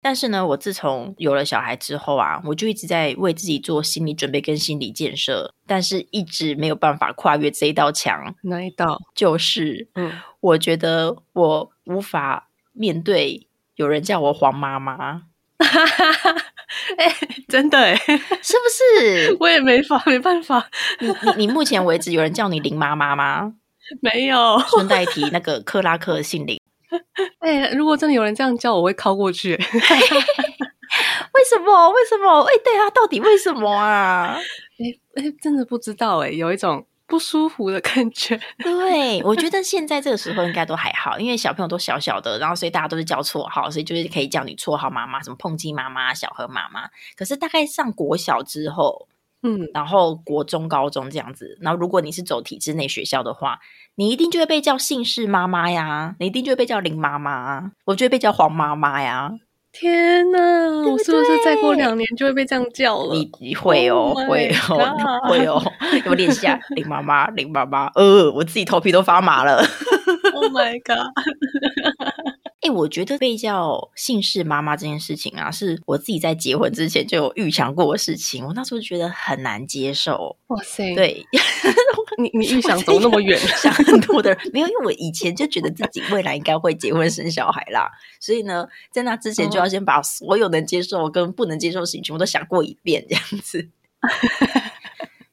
[0.00, 8.34] 但是呢，我自从有了小孩之后啊，我就一直在为自己做心理准备跟心理建设，但是一直没有办法跨越这一道墙。
[8.44, 8.98] 哪一道？
[9.14, 10.10] 就是，嗯，
[10.40, 15.24] 我觉得我无法面对有人叫我黄妈妈。
[16.96, 17.14] 哎，
[17.48, 17.94] 真的哎，
[18.40, 18.64] 是不
[19.04, 19.36] 是？
[19.40, 20.70] 我也没法，没办法。
[21.00, 23.54] 你你你，目前为止有人叫你林妈妈吗？
[24.02, 24.58] 没有。
[24.68, 26.60] 顺带提那个克拉克姓林。
[27.40, 29.54] 哎，如果真的有人这样叫，我会靠过去。
[29.56, 31.90] 为什么？
[31.90, 32.42] 为什么？
[32.42, 34.38] 哎，对啊，到底为什么啊？
[34.78, 36.86] 哎哎，真的不知道哎，有一种。
[37.08, 38.36] 不舒服的感觉。
[38.58, 46.90] 对，我觉得现在这个时候应该都还好，因为小朋友都小小的，然后所以大家都是叫绰号，所以就是可以叫你绰号妈妈，什么碰鸡妈妈、小何妈妈。
[47.16, 49.06] 可是大概上国小之后，
[49.42, 53.58] 嗯，然后国中、高中这样子，然后如果你是走体制内学校的话，
[53.94, 59.32] 你一定就会被叫姓氏妈妈呀，你一定就会被叫林妈妈，我就会被叫黄妈妈呀。
[59.72, 63.14] 天呐，我是不是再过两年就会被这样叫了？
[63.14, 65.62] 你你会哦，会哦，会哦，
[66.06, 69.62] 我练习下林妈妈，林妈妈，呃，我自己头皮都发麻了。
[70.32, 71.12] Oh my god！
[72.66, 78.44] 哎，我觉得被叫姓氏妈妈这件事情啊，是我自己在结婚之前就有预想过的事情。
[78.44, 80.36] 我那时候觉得很难接受。
[80.48, 80.92] 哇塞！
[80.96, 81.24] 对，
[82.18, 87.88] 你你预想走那么远， 想很多的人没有，因为我以前就觉得自己未来应该会结婚生小孩啦，
[88.20, 93.68] 所以呢，在那之前就要先把所有能接受跟不能接受的事情全部都想过一遍，这样子。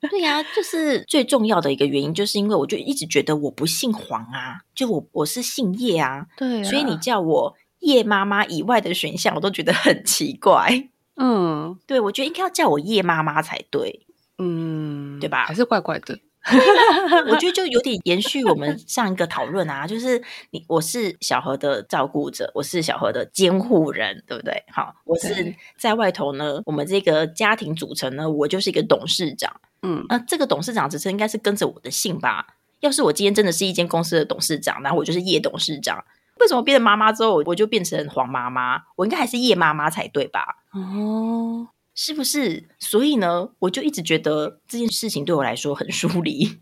[0.10, 10.90] 对呀，就是最重要的一个原因，就是因为我就一直觉得我不姓黄啊，就我我是姓叶啊，对，所以你叫我叶妈妈以外的选项，我都觉得很奇怪。
[11.16, 14.06] 嗯，对，我觉得应该要叫我叶妈妈才对，
[14.40, 15.46] 嗯，对吧？
[15.46, 16.18] 还是怪怪的。
[17.30, 24.64] 我觉得就有点延续我们上一个讨论啊，就是你我是小何的照顾者，我是小何的监护人，对不对？
[24.70, 29.62] 好，我是在外头呢，我们这个家庭组成呢，我就是一个董事长。
[29.82, 32.46] 嗯，那这个董事长职称应该是跟着我的姓吧？
[32.82, 36.04] 要是我今天真的是一间公司的董事长，然后我就是叶董事长，
[36.40, 38.82] 为什么变成妈妈之后，我就变成黄妈妈？
[38.98, 40.58] 我应该还是叶妈妈才对吧？
[40.74, 42.64] 哦，是不是？
[42.80, 46.60] 所以呢，我就一直觉得这件事情对我来说很疏离。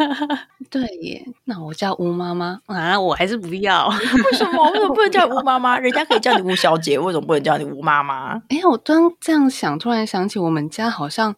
[0.70, 3.88] 对耶，那我叫吴妈妈啊，我还是不要。
[3.90, 4.70] 为什么？
[4.70, 5.78] 为什么不能叫吴妈妈？
[5.80, 8.40] 人家可以叫你吴小姐，为什么不能叫你吴妈妈？
[8.48, 11.34] 哎，我突然这样想，突然想起我们家好像。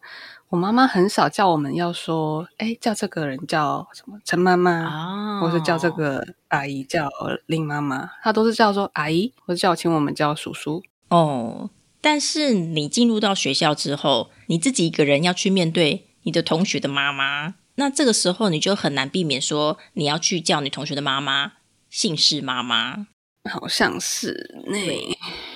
[0.49, 7.09] 我妈妈很少叫我们要说，哎，叫这个人叫什么陈妈妈，或是叫这个阿姨叫
[7.47, 10.83] 林妈妈，她都是叫做阿姨，或者叫请我们叫叔叔。
[11.09, 11.71] 哦，
[12.03, 21.53] 但是你进入到学校之后，你自己一个人要去面对你的同学的妈妈，那这个时候你就很难避免说你要去叫你同学的妈妈
[21.89, 23.07] 姓氏妈妈，
[23.49, 24.79] 好像是那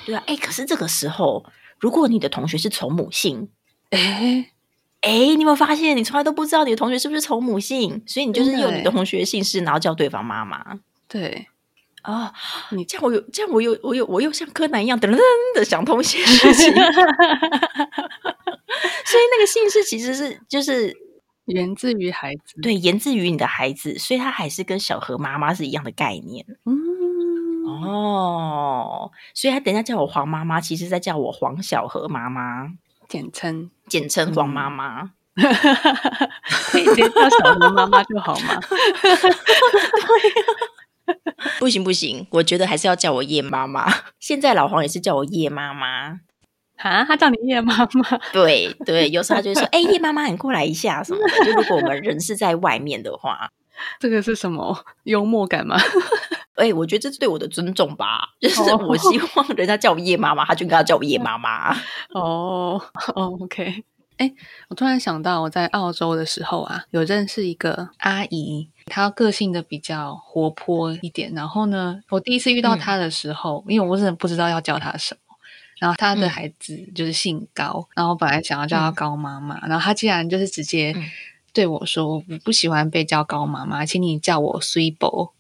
[0.06, 1.46] 对啊，哎，可是这个时候，
[1.78, 3.50] 如果你的同学是从母姓，
[3.90, 4.52] 哎。
[5.02, 10.80] 哎，你有没有发现，你从来都不知道你的同学是不是从母姓，所以你就是用你的同学姓氏，然后叫对方妈妈。
[11.08, 11.48] 对，
[12.08, 12.32] 哦，
[12.72, 15.20] 你这样我有，这样我有，我有，我又像柯南一样噔噔
[15.54, 16.74] 的想通一些事情。
[16.74, 16.82] 所
[19.20, 20.96] 以那个姓氏其实是就是
[21.46, 26.46] 源自于孩子，对，源自于你的孩子，所以他还是跟小何妈妈是一样的概念。
[26.66, 32.70] 嗯，哦，所以他等下叫我黄妈妈，其实在叫我黄小何妈妈。
[33.10, 35.12] 简称简称黄妈妈，
[36.72, 38.60] 可以直接叫小何妈妈就好吗？
[41.60, 43.92] 不行不行，我觉得还是要叫我叶妈妈。
[44.20, 46.20] 现在老黄也是叫我叶妈妈
[46.78, 48.18] 啊，他叫你叶妈妈。
[48.32, 53.50] 对对，有时候他就说：“哎，叶妈妈，你过来一下什么的。”就如果我们人是在外面的话，
[54.00, 55.78] 这个是什么幽默感吗？
[56.56, 61.72] 哎，我觉得这是对我的尊重吧，就是我希望人家叫我叶妈妈，他就应该叫我叶妈妈。
[62.14, 62.82] 哦
[63.16, 63.84] 哦，OK。
[64.18, 64.34] 哎，
[64.70, 71.32] 我突然想到，我在澳洲的时候啊，有认识一个阿姨，她个性的比较活泼一点。
[71.34, 75.36] 然后呢，我第一次遇到她的时候，因为我真的不知道要叫她什么。
[75.80, 80.96] 然后她的孩子就是姓高，然后本来想要叫她高妈妈，然后她竟然就是直接
[81.54, 85.32] 对我说：“我不喜欢被叫高妈妈，请你叫我 s u p e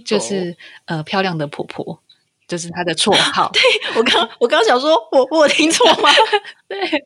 [0.00, 2.00] 就是呃漂亮的婆婆，
[2.48, 3.48] 就是他的绰号。
[3.54, 3.62] 对
[3.94, 6.10] 我刚我刚想说，我我听错吗？
[6.66, 6.96] 对， 对，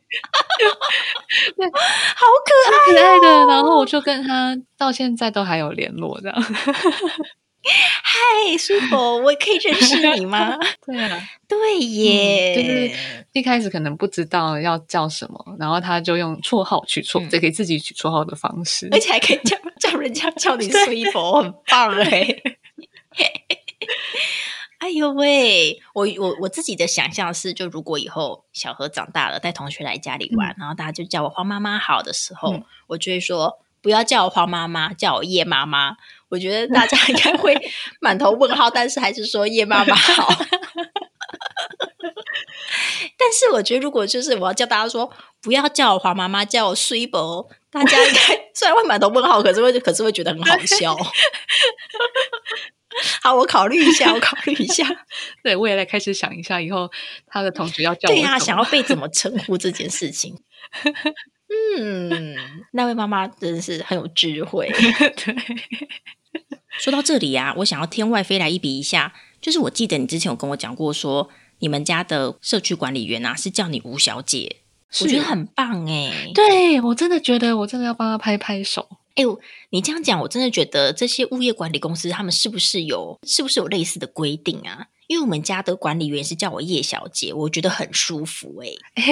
[2.15, 3.45] 好可爱，可爱的。
[3.45, 6.43] 然后我就跟他到现在都还有联络，这样。
[7.65, 10.57] 嗨，叔伯，我可以认识你吗？
[10.85, 12.91] 对啊，对耶，就是
[13.31, 20.77] 一开始可能不知道要叫什么，然后他就用绰号取绰，这给自己取绰号的方式，而且还可以叫叫人家叫你叔
[21.13, 22.35] 伯，很棒哎。
[24.89, 25.81] 呦喂！
[25.93, 32.51] 我我我自己的想象是，就如果以后小何长大了，带同学来家里玩，然后大家就叫我黄妈妈好的时候，
[32.87, 35.97] 我就会说不要叫我黄妈妈，叫我叶妈妈。
[36.29, 37.55] 我觉得大家应该会
[38.01, 40.33] 满头问号，但是还是说叶妈妈好。
[43.15, 48.19] 但是我觉得，如果就是我要叫大家说不要叫我黄妈妈，叫我睡伯，大家应该
[48.55, 50.97] 虽然会满头问号，可是会可是会觉得很好笑。
[53.23, 54.85] 好，我考虑一下，我考虑一下。
[55.41, 56.91] 对，我也来开始想一下，以后
[57.25, 60.37] 他的同学要叫对呀，想要被怎么称呼这件事情。
[61.79, 62.35] 嗯，
[62.73, 64.69] 那位妈妈真的是很有智慧。
[65.15, 65.35] 对，
[66.79, 74.57] 说到这里呀，我想要天外飞来一笔一下，就是我记得你之前有跟我讲过，说你们家的社区管理员啊是叫你吴小姐，
[75.01, 76.29] 我觉得很棒哎。
[76.33, 78.89] 对我真的觉得，我真的要帮他拍拍手。
[79.15, 79.23] 哎，
[79.69, 84.87] 你这样讲，我真的觉得这些物业管理公司他们是不是有是不是有类似的规定啊？
[85.07, 88.63] 因为我们家的管理员是叫我叶小姐，我觉得很舒服。
[88.95, 89.05] 哎，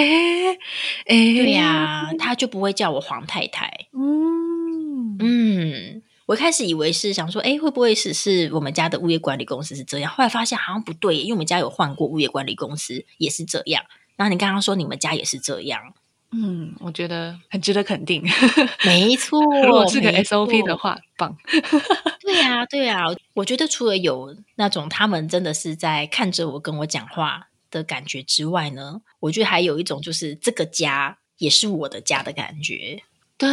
[1.05, 3.87] 哎，对呀，他就不会叫我黄太太。
[3.93, 10.11] 嗯嗯，我开始以为是想说，哎，会不会是是我们家的物业管理公司是这样？
[10.11, 13.83] 后来发现好像不对，因为我们家有换过物业管理公司，也是这样。
[14.15, 15.93] 然后你刚刚说你们家也是这样。
[16.33, 18.23] 嗯，我觉得很值得肯定。
[18.85, 21.35] 没错， 如果是个 SOP 的话，棒。
[22.21, 23.03] 对呀，对呀。
[23.33, 33.03] 我觉得除了有那种他们真的是在看着我跟我讲话的感觉之外呢，我觉得还有一种就是这个家也是我的家的感觉。
[33.37, 33.49] 对，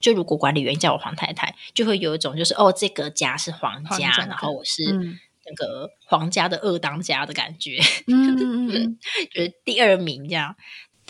[0.00, 4.82] 就如果管理员叫我黄太太，就会有一种就是哦，这个家是皇家，然后我是
[5.46, 7.78] 那个皇家的二当家的感觉。
[8.08, 8.98] 嗯嗯嗯，
[9.32, 10.56] 就是第二名这样。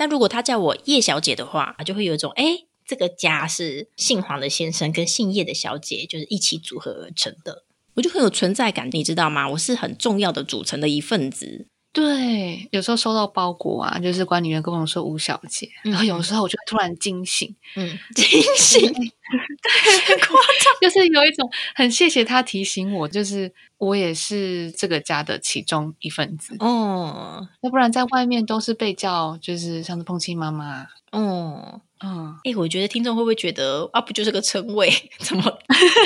[0.00, 9.46] 但如果他叫我叶小姐的话，就会有一种哎，这个家是姓黄的先生跟姓叶的小姐，就是一起组合而成的，我就很有存在感，你知道吗？
[9.50, 11.66] 我是很重要的组成的一份子。
[11.92, 18.24] 对，有时候收到包裹啊，就是管理员跟我说吴小姐，然后有时候我就突然惊醒，嗯， 惊
[18.56, 31.80] 醒， 太 夸张，就是有一种很谢谢他提醒我，就是我也是这个家的其中一份子哦，要不然在外面都是被叫，就是像是碰亲妈妈，哦。
[32.02, 34.90] 嗯，哎，我觉得听众会不会觉得啊，不就是个称谓？
[35.20, 35.42] 怎么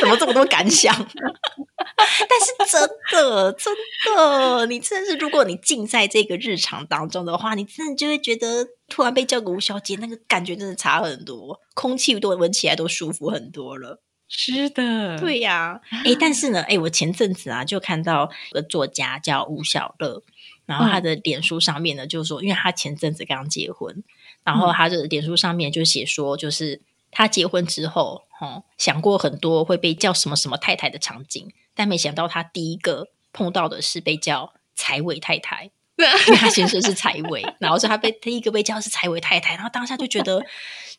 [0.01, 0.93] 怎么这么多感想？
[0.97, 3.73] 但是真的，真
[4.17, 14.01] 的，你真的是，如果你浸在这个日常当中的话，你真的就会觉得，突然被叫个吴小姐，那个感觉真的差很多，空气都闻起来都舒服很多了。
[14.37, 15.81] 是的，对呀。
[16.05, 20.23] 哎，但是呢，哎，我前阵子啊，就看到个作家叫吴小乐，
[20.67, 24.03] 然后他的脸书上面呢，就是说，因为他前阵子刚结婚。
[24.43, 35.71] 然后他的脸书上面就写说，就是他结婚之后，哦，想过很多会被叫什么什么太太的场景，但没想到他第一个碰到的是被叫财委太太，
[36.27, 40.45] 因为他先生是财委，然后是他被第一个被叫是财委太太，然后当下就觉得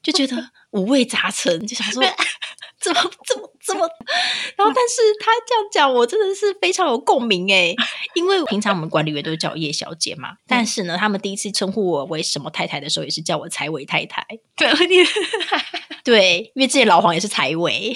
[0.02, 2.02] 就觉得五味杂陈，就想说。
[2.86, 3.89] 怎么 怎么怎么？
[4.56, 7.74] 然后，但是他这样讲，我真的是非常有共鸣哎，
[8.13, 14.24] 因为平常我们管理员都是叫叶小姐嘛，但是呢，他们第一次称呼我为什么太太的时候，也是叫我财委太太。
[14.56, 14.69] 对，
[16.04, 17.95] 对，因为之前老黄也是财委，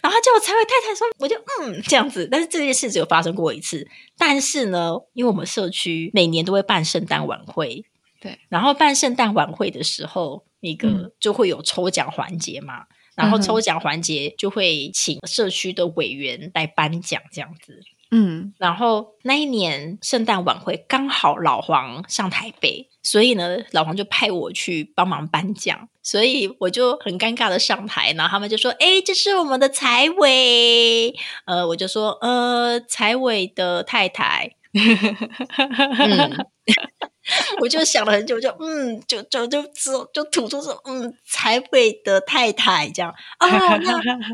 [0.00, 2.28] 然后他叫我财委太太，说我就嗯这样子。
[2.30, 7.84] 但是这件事只有发生过一次，但是呢，因为我们社区每年都会办圣诞晚会，
[8.20, 12.84] 对，然后办圣诞晚会的时候，那个就会有抽奖环节嘛。
[13.20, 17.80] 然后抽奖环节就会请社区的委员来颁奖，这样子。
[18.12, 31.14] 嗯，然后那一年圣诞晚会刚好老黄上台北，所以呢，老黄就派我去帮忙颁奖，所以我就很尴尬的上台，然后他们就说：“哎，这是我们的财委。”
[31.46, 36.46] 呃，我就说：“呃，财委的太太。”嗯，
[37.60, 43.12] 我就想了很久，就嗯，就就就就就吐出说，嗯，财委的太太这样。
[43.38, 43.92] 啊，那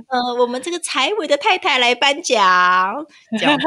[0.08, 3.06] 呃，我们这个财委的太太来颁奖，
[3.38, 3.58] 这样，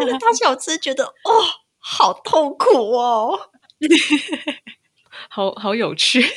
[0.00, 1.32] 那个大小子觉得哦，
[1.78, 3.38] 好痛苦哦，
[5.30, 6.28] 好好有趣，就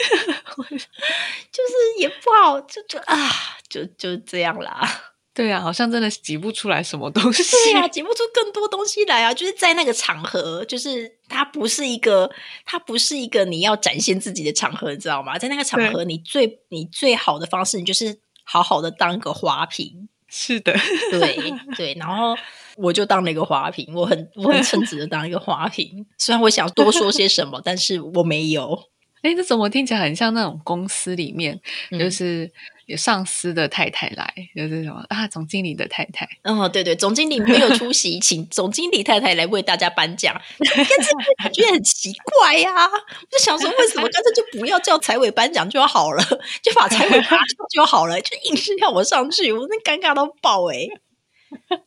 [1.68, 3.30] 是也不好，就就啊，
[3.70, 5.09] 就就这样啦。
[5.40, 7.42] 对啊，好像真的挤不出来什么东西。
[7.72, 9.34] 对啊，挤不出更多东西来啊！
[9.34, 12.30] 就是在那个场合，就是它不是一个，
[12.66, 15.40] 它不是一个你要展现自己的场合，你知道吗？
[15.40, 20.10] 在那个场合，你最你最好的方式，你就是好好的当个花瓶。
[20.28, 20.74] 是的，
[21.10, 21.94] 对对。
[21.94, 22.36] 然后
[22.76, 26.06] 我就当了一个花瓶，我很我很称职的当一个花瓶。
[26.18, 28.78] 虽然我想多说些什么，但是我没有。
[29.22, 31.60] 哎，这怎么听起来很像那种公司里面，
[32.00, 32.50] 就是
[32.86, 36.28] 有上司的太太来，就是什么啊，总经理的太太。
[36.44, 42.72] 哦，对对，总经理没有出席，请总经理太太来为大家颁奖，但是感觉很奇怪呀。
[42.74, 46.24] 我就想说，为什么干脆就不要叫财委颁奖就好了，
[46.62, 47.40] 就把财委拿上
[47.74, 50.88] 就好了，就硬是要我上去，我那尴尬到爆哎！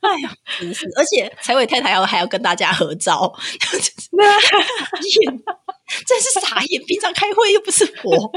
[0.00, 3.32] 哎呀，真是，而且财委太太要还要跟大家合照
[6.06, 6.82] 真是傻眼！
[6.86, 8.32] 平常开会又不是我。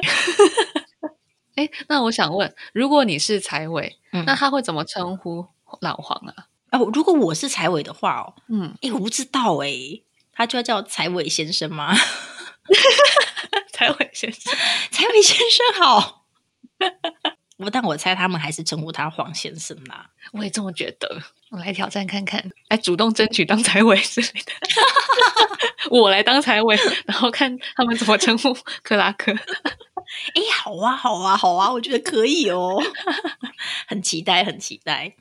[1.55, 5.47] 哎，那我想问，如果你是财委，那他会怎么称呼
[5.80, 6.47] 老黄啊？
[6.71, 9.71] 哦，如果我是财委的话哦，嗯，哎，我不知道哎，
[10.34, 11.95] 他就要叫财委先生吗？
[13.71, 14.53] 财委先生，
[14.91, 16.26] 财委先生好。
[17.58, 20.10] 我但我猜他们还是称呼他黄先生啦。
[20.34, 21.22] 我也这么觉得。
[21.51, 24.51] 我来挑战看看，来主动争取当财委之类的。
[25.91, 28.53] 我来当财委，然后看他们怎么称呼
[28.84, 29.32] 克拉克。
[29.32, 32.82] 哎，好啊，好啊，好啊，我觉得可以哦，
[33.88, 35.16] 很期待，很期待。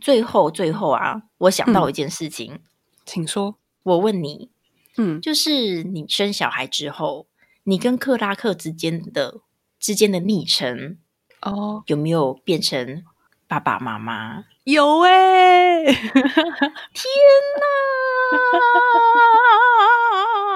[0.00, 2.60] 最后，最后啊，我想到一件事情，
[3.04, 3.56] 请说。
[3.82, 4.50] 我问你，
[4.96, 7.26] 嗯，就是你生小孩之后，
[7.64, 9.40] 你跟克拉克之间的
[9.78, 10.98] 之间的昵称
[11.42, 13.02] 哦，有没有变成
[13.48, 14.44] 爸爸妈妈？
[14.64, 15.84] 有哎！
[15.84, 15.94] 天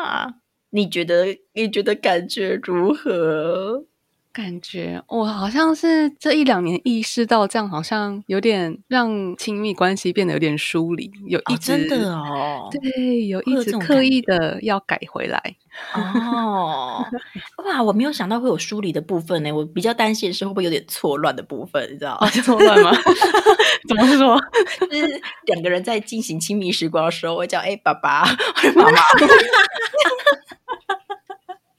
[0.05, 0.35] 哪！
[0.70, 1.39] 你觉得？
[1.55, 3.85] 你觉得感觉如何？
[4.35, 15.41] 感觉我好像是这一两年意识到，这样好像有点让亲密关系变得有点疏离，有一真的哦，对，有一直刻意的要改回来
[15.95, 17.07] 哦。
[17.64, 22.28] 哇，我没有想到会有疏离的部分呢，我比较担心是会不会有点错乱的部分，你知道吗？
[22.43, 22.91] 错乱吗？
[23.89, 24.37] 怎么说？
[24.91, 28.24] 就是两个人在进行亲密时光的时候，我叫哎爸爸，
[28.74, 28.99] 妈妈。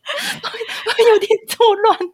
[0.43, 1.97] 会有点错乱，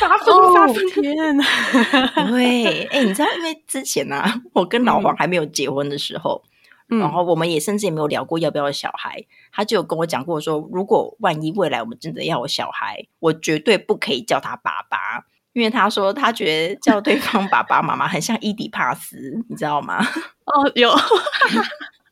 [0.00, 1.44] 发疯发疯天呐！
[2.30, 4.24] 对，哎，你知道，因为之前呢，
[4.54, 6.42] 我跟老黄还没有结婚的时候，
[6.88, 9.24] 然后我们也甚至也没有聊过要不要小孩。
[9.52, 19.98] 他就有跟我讲过说，如果万一未来我们真的要有小孩，我绝对不可以叫他爸爸，因为他说他觉得叫对方爸爸妈妈很像伊底帕斯，你知道吗？
[20.46, 20.90] 哦，有。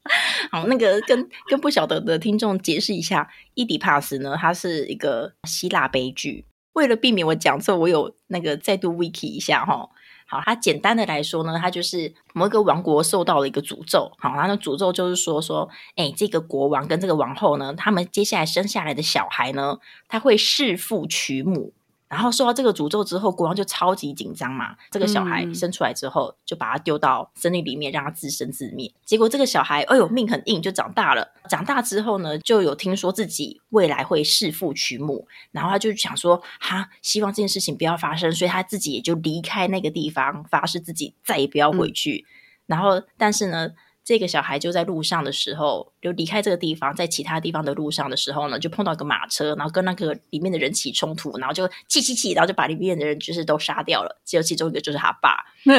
[0.50, 3.22] 好，那个跟跟不晓得的听众解释一下，
[3.54, 6.44] 《伊底帕斯》呢，它是一个希腊悲剧。
[6.72, 9.88] 为了避免我讲错，我有那个再度 wiki 一下哈。
[10.26, 14.10] 好，它简单的来说呢，它就是某一个王国受到了一个诅咒。
[14.18, 19.78] 好，它的诅咒就是说说，哎，这个国王跟这个王后呢，他们接下来生下来的小孩呢，
[20.08, 21.74] 他会弑父娶母。
[22.12, 24.76] 然后受到这个诅咒之后，国王就超级紧张嘛。
[24.90, 28.92] 这个小孩生出来之后，就把他丢到森林里面，让他自生自灭。
[29.06, 31.26] 结果这个小孩，哎呦，命很硬，就长大了。
[31.48, 42.26] 长大之后呢，就有听说自己未来会弑父娶母，然后他就想说，哈，希望这件事情不要发生，所以他自己也就离开那个地方，发誓自己再也不要回去。
[42.66, 43.70] 然后，但是呢。
[44.04, 55.36] 这个小孩就在路上的时候，就离开这个地方，在其他地方的路上的时候呢，就碰到一个马车，然后跟那个里面的人起冲突，然后就气气气，然后就把里面的人就是都杀掉了，只有其中一个就是他爸，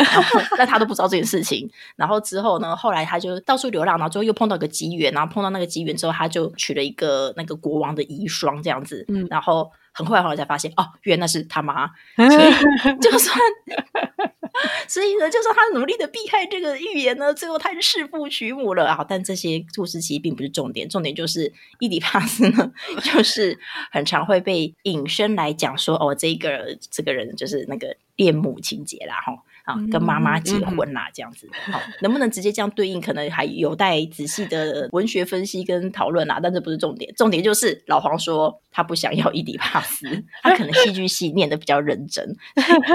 [0.58, 1.70] 但他都不知道这件事情。
[1.96, 11.88] 然后之后呢，后来他就到处流浪，然后最后又碰到一个机缘，然后碰到那个机缘之后，他就娶了一个那个国王的遗孀这样子，然后很快后来才发现，哦，原来是他妈，
[12.18, 13.38] 所以就算。
[14.88, 19.04] 所以呢，就算他努力的避开这个预言呢，最后他是弑父娶母了啊！
[19.08, 22.72] 但这些故事其实并不是重点，重点就是伊底帕斯呢，
[23.02, 23.58] 就是
[23.92, 29.34] 很常会被引申来讲说，哦，这个这个人就是那个恋母情节啦，哈。
[29.64, 33.00] 啊，跟妈妈结婚啦，这样子，好，能不能直接这样对应？
[33.00, 36.40] 可能还有待仔细的文学分析跟讨论啦。
[36.42, 40.06] 但这不是重点，重点就是老黄说他不想要伊迪帕斯，
[40.42, 42.36] 他可能戏剧系念的比较认真，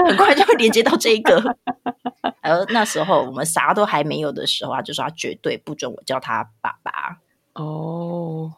[0.07, 1.57] 很快就会连接到这个。
[2.41, 7.17] 而那时候我们啥都还没有的时候啊，就说他绝对不准我叫他爸爸。
[7.53, 8.53] 哦，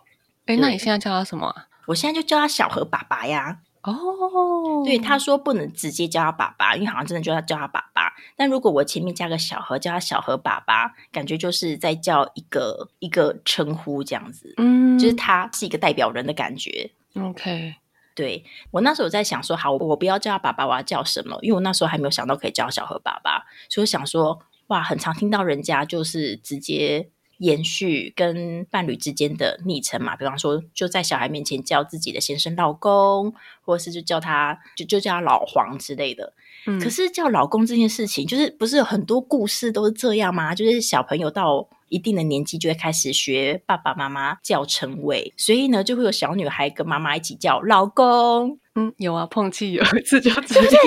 [0.45, 1.53] 哎，那你现在叫他什么？
[1.87, 3.59] 我现在就叫他小何爸爸呀。
[3.83, 8.13] 哦，对，他说不能直接叫他爸爸，因为好像真的就要叫他爸爸。
[8.35, 16.91] 但如果我前面加个小何，叫他小何爸爸，感觉就是在叫一个一个称呼这样子，嗯，就是他是一个代表人的感觉。
[17.15, 17.75] OK，
[18.13, 21.37] 对我那时候在想说，好，我不要叫他爸爸，我要叫什么？
[21.41, 27.09] 因为我那时候还没有想到可以叫小何爸爸，所以想说，哇，很常听到人家就是直接。
[27.41, 36.33] 延续跟伴侣之间的昵称嘛，比方说就在小孩面前叫自己的先生老公，或者是就叫他就就叫他老黄之类的。
[36.79, 40.53] 可是叫老公这件事情，就是不是有很多故事都是这样吗？
[40.53, 48.59] 就是小朋友到一定的年纪就会开始学爸爸妈妈叫称谓，所以呢，就会有小女孩跟妈妈一起叫老公。
[48.75, 50.77] 嗯，有啊，碰气有一次就对不对？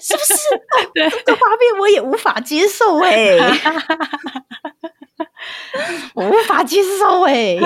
[0.00, 0.34] 是不是？
[1.24, 3.38] 这个画面我也无法接受哎，
[6.14, 7.56] 我无法接受哎。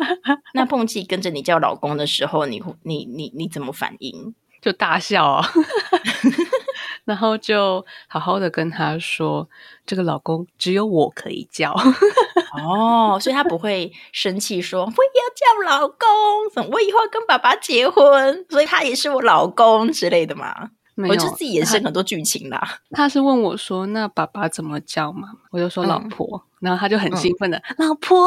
[0.54, 4.34] 那碰气跟着你叫老公的时候，你你你你怎么反应？
[4.60, 5.48] 就大笑啊。
[7.04, 9.48] 然后就好好的跟他说
[9.86, 20.70] ：“这个老公只有我可以叫哦，所以他不会生气，说我要叫老公，我以后要跟爸爸结婚，所以他也是我老公之类的嘛。
[21.06, 22.78] 我就自己延伸很多剧情啦。
[22.92, 28.26] 他是问我说：‘那爸爸怎么叫嘛？’我就说老婆，然后他就很兴奋的老婆，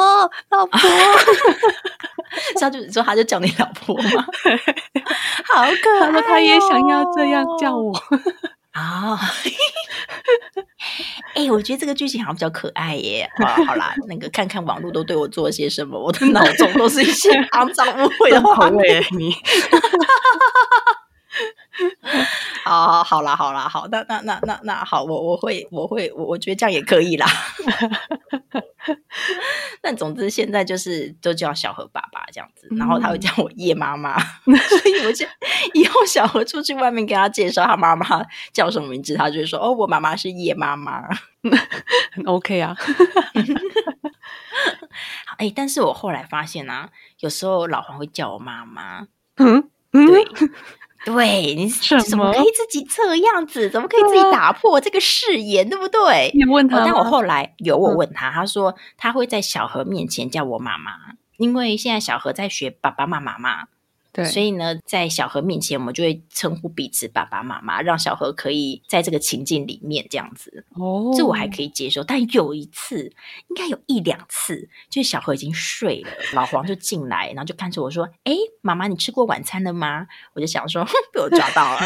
[0.49, 0.79] 老婆
[2.59, 4.25] 他就说他就叫你老婆嘛，
[5.53, 7.93] 好可爱，他说：“他也想要这样叫我。”
[8.71, 9.19] 啊，
[11.35, 13.29] 哎，我觉得这个剧情好像比较可爱耶。
[13.35, 19.03] 啊，好啦，那个看看网络都对我做了些什么，我的脑中都是一些肮脏污秽的画面。
[19.11, 19.35] 你。
[22.63, 27.27] 好， 好啦，好啦，好，那那那那那好，我我会我会我我觉得这样也可以啦。
[29.81, 35.25] 但总之现在就是都叫小何爸爸这样子，然后他会叫我叶妈妈，所以我就
[35.73, 38.05] 以后小何出去外面跟他介绍他妈妈
[38.51, 41.07] 叫什么名字，他就会说哦，我妈妈是叶妈妈，
[42.13, 42.75] 很 OK 啊。
[45.37, 46.89] 哎，但是我后来发现啊，
[47.19, 50.25] 有时候老黄会叫我妈妈，嗯，对。
[51.03, 53.69] 对你怎么可以自己这样子？
[53.69, 55.67] 怎么可以自己打破这个誓言？
[55.69, 56.31] 对不对？
[56.33, 60.91] 你问他，但我后来有我问他，他说他会在小何面前叫我妈妈，
[61.37, 63.65] 因为现在小何在学爸爸妈妈嘛。
[64.13, 70.65] 对，所以呢，在小何面前，我们就会称呼彼此爸爸妈妈，让小何可以在这个情境里面这样子。
[70.75, 72.03] 哦，这我还可以接受。
[72.03, 73.13] 但有一次，
[73.47, 81.81] 应该有一两次，就是小何已经睡了，老黄就进来，然后就看着我说：“哎，妈妈，你吃过晚餐了吗？”我就想说，被我抓到了。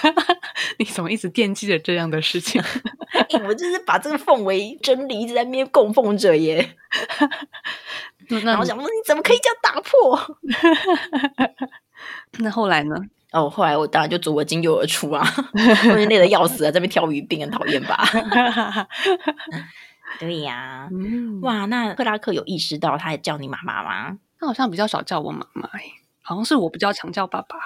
[0.78, 2.62] 你怎么一直惦记着这样的事情？
[3.46, 6.76] 我就是把这个奉为真理，一直在那边供奉着耶。
[8.38, 10.36] 然后想说，你怎么可以这样打破？
[12.38, 12.96] 那后来呢？
[13.32, 15.24] 哦，后来我当然就左耳进右而出啊，
[15.90, 18.02] 我累得要死啊，这边挑鱼病很讨厌吧？
[20.18, 20.88] 对呀，
[21.42, 24.18] 哇，那克拉克有意识到他也叫你妈妈吗？
[24.38, 25.68] 他好像比较少叫我妈妈，
[26.22, 27.56] 好像是我比较常叫爸爸。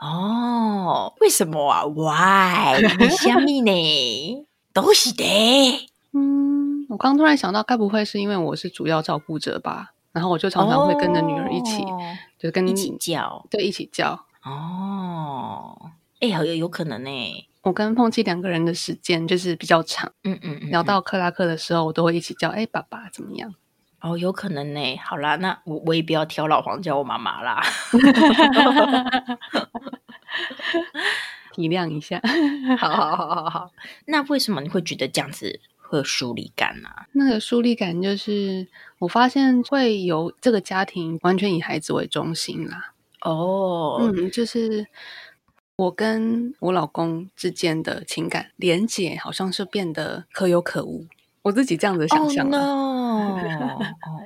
[0.00, 2.82] 哦，为什么啊？Why？
[2.98, 4.46] 你虾米呢？
[4.72, 5.88] 都是的。
[6.12, 9.92] 嗯，我刚突然想到，该不会是因为我是主要照顾者吧？
[10.16, 11.84] 然后我就常常会跟着女儿一起，
[12.38, 14.18] 就跟一起叫，对，一起叫。
[14.42, 15.90] 哦，
[16.20, 17.46] 哎，有有可能呢。
[17.60, 20.10] 我跟碰气两个人的时间就是比较长。
[20.24, 20.70] 嗯嗯嗯。
[20.70, 23.54] 聊到克拉克的时候，我都会一起叫，哎，爸爸怎么样？
[24.00, 24.96] 哦，有可能呢。
[25.04, 27.62] 好啦，那我我也不要挑老黄叫我妈妈啦。
[31.52, 32.22] 体谅一下。
[32.80, 33.70] 好好好好好。
[34.06, 35.60] 那为什么你会觉得这样子？
[35.88, 38.66] 会有疏离感啊，那个疏离感就是
[38.98, 42.92] 我发现会有这个家庭完全以孩子为中心啦。
[43.22, 44.86] 哦，嗯，就是
[45.76, 51.06] 我跟我老公之间的情感连结好像是变得可有可无。
[51.42, 52.58] 我自己这样子想象的。
[52.58, 53.38] 哦，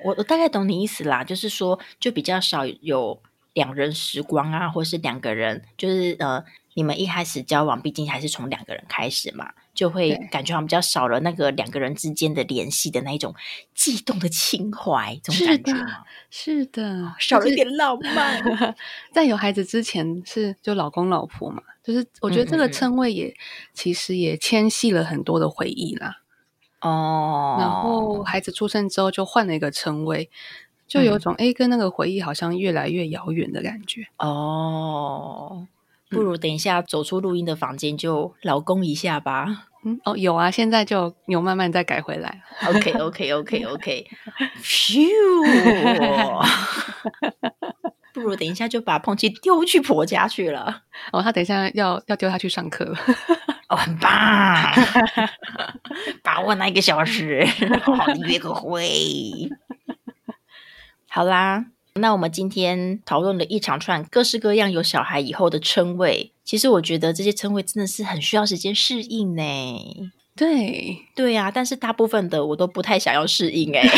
[0.05, 3.21] 我我大概懂你意思啦，就是说就比较少有
[3.55, 6.43] 两人时光啊，或是两个人，就是呃，
[6.75, 9.53] 你们一开始交往，毕竟还是从两个人开始嘛。
[9.81, 13.35] 就会感觉好像比较少了那个两个人之间的联系的那一种
[13.75, 15.73] 悸动的情怀，这种感觉
[16.29, 18.43] 是的，少了一点浪漫。
[19.11, 23.35] 在有孩子之前是就老公老婆嘛，就是我觉得这个称谓也
[23.73, 26.19] 其实也牵系了很多的回忆啦。
[26.83, 30.29] 哦，然后孩子出生之后就换了一个称谓，
[30.87, 34.09] 就有种哎跟那个回忆好像越来越遥远的感觉。
[34.19, 35.67] 哦。
[36.11, 39.69] 不如等一下走出录音的房间就老公一下吧。
[39.83, 42.43] 嗯哦，有啊，现在就有慢慢再改回来。
[42.67, 44.07] OK OK OK OK。
[44.63, 45.07] 咻！
[48.13, 50.83] 不如等一下就把碰气丢去婆家去了。
[51.13, 52.99] 哦，他等一下要要丢他去上课了。
[53.69, 54.71] 哦，很棒！
[56.23, 57.47] 把握那一个小时，
[57.83, 59.49] 好好的约个会。
[61.09, 61.65] 好啦。
[62.01, 69.43] 那我们今天讨论了一长串各式各样有小孩以后的称谓，其实我觉得这些称谓真的是很需要时间适应呢。
[70.35, 73.87] 对，对呀，但是大部分的我都不太想要适应，哎，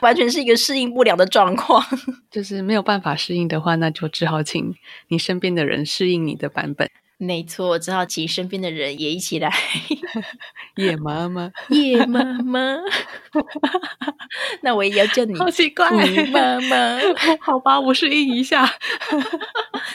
[0.00, 1.84] 完全是一个适应不了的状况。
[2.30, 4.74] 就是没有办法适应的话，那就只好请
[5.08, 6.88] 你身边的人适应你的版本。
[7.18, 9.52] 没错，只好请身边的人也一起来。
[10.76, 12.76] 叶妈妈，叶妈妈，
[14.62, 15.36] 那我也要叫你。
[15.36, 15.90] 好奇怪，
[16.26, 16.98] 妈妈，
[17.42, 18.64] 好吧，我适应一下。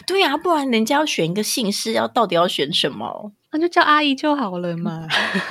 [0.05, 3.31] 对呀，不然人家要选一个姓氏，要到底要选什么？
[3.51, 5.07] 那就叫阿姨就好了嘛。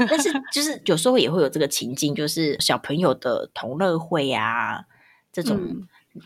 [0.08, 4.84] 但是就是有时候也会有这个情境，就是小朋友的同乐会啊，
[5.32, 5.58] 这种。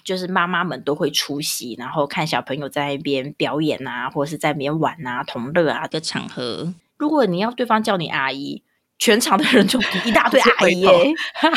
[0.03, 6.75] 就是妈妈们都会出席，然后看小朋友在那边表演啊，或者是在那边玩啊、同乐啊的场合。
[6.97, 8.63] 如果你要对方叫你阿姨，
[8.99, 11.15] 全场的人就一大堆阿姨耶，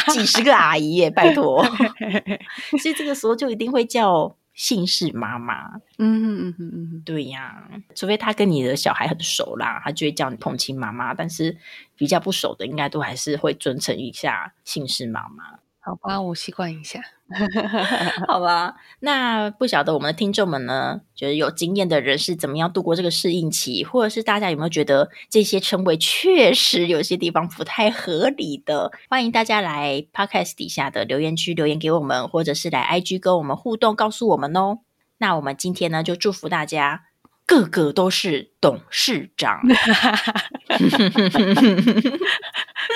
[0.09, 1.63] 几十个阿姨耶，拜托。
[2.81, 5.77] 所以这个时候就一定会叫姓氏妈妈。
[5.97, 11.13] 嗯嗯嗯嗯，对呀，除非他跟你的小孩很熟啦，他就会叫你同亲妈妈。
[11.13, 11.57] 但是
[11.95, 15.58] 比较不熟的，应该都还是会尊称一下姓氏妈妈。
[15.89, 17.01] 好吧，我习惯一下。
[18.27, 28.91] 好吧，那不晓得我们的听众们呢，就是有经验的人是怎么样度过这个适应期，或者是大家有没有觉得这些称谓确实有些地方不太合理的？
[29.09, 34.81] 欢迎大家来 Podcast 底下的留言区留言给我们，或者是来 IG 跟我们互动，告诉我们哦。
[35.17, 37.05] 那我们今天呢，就祝福大家
[37.49, 39.59] 个个都是董事长。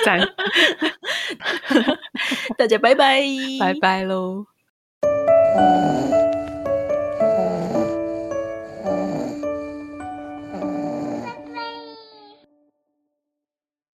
[0.04, 0.18] 赞，
[2.56, 3.20] 大家拜拜，
[3.58, 4.46] 拜拜喽。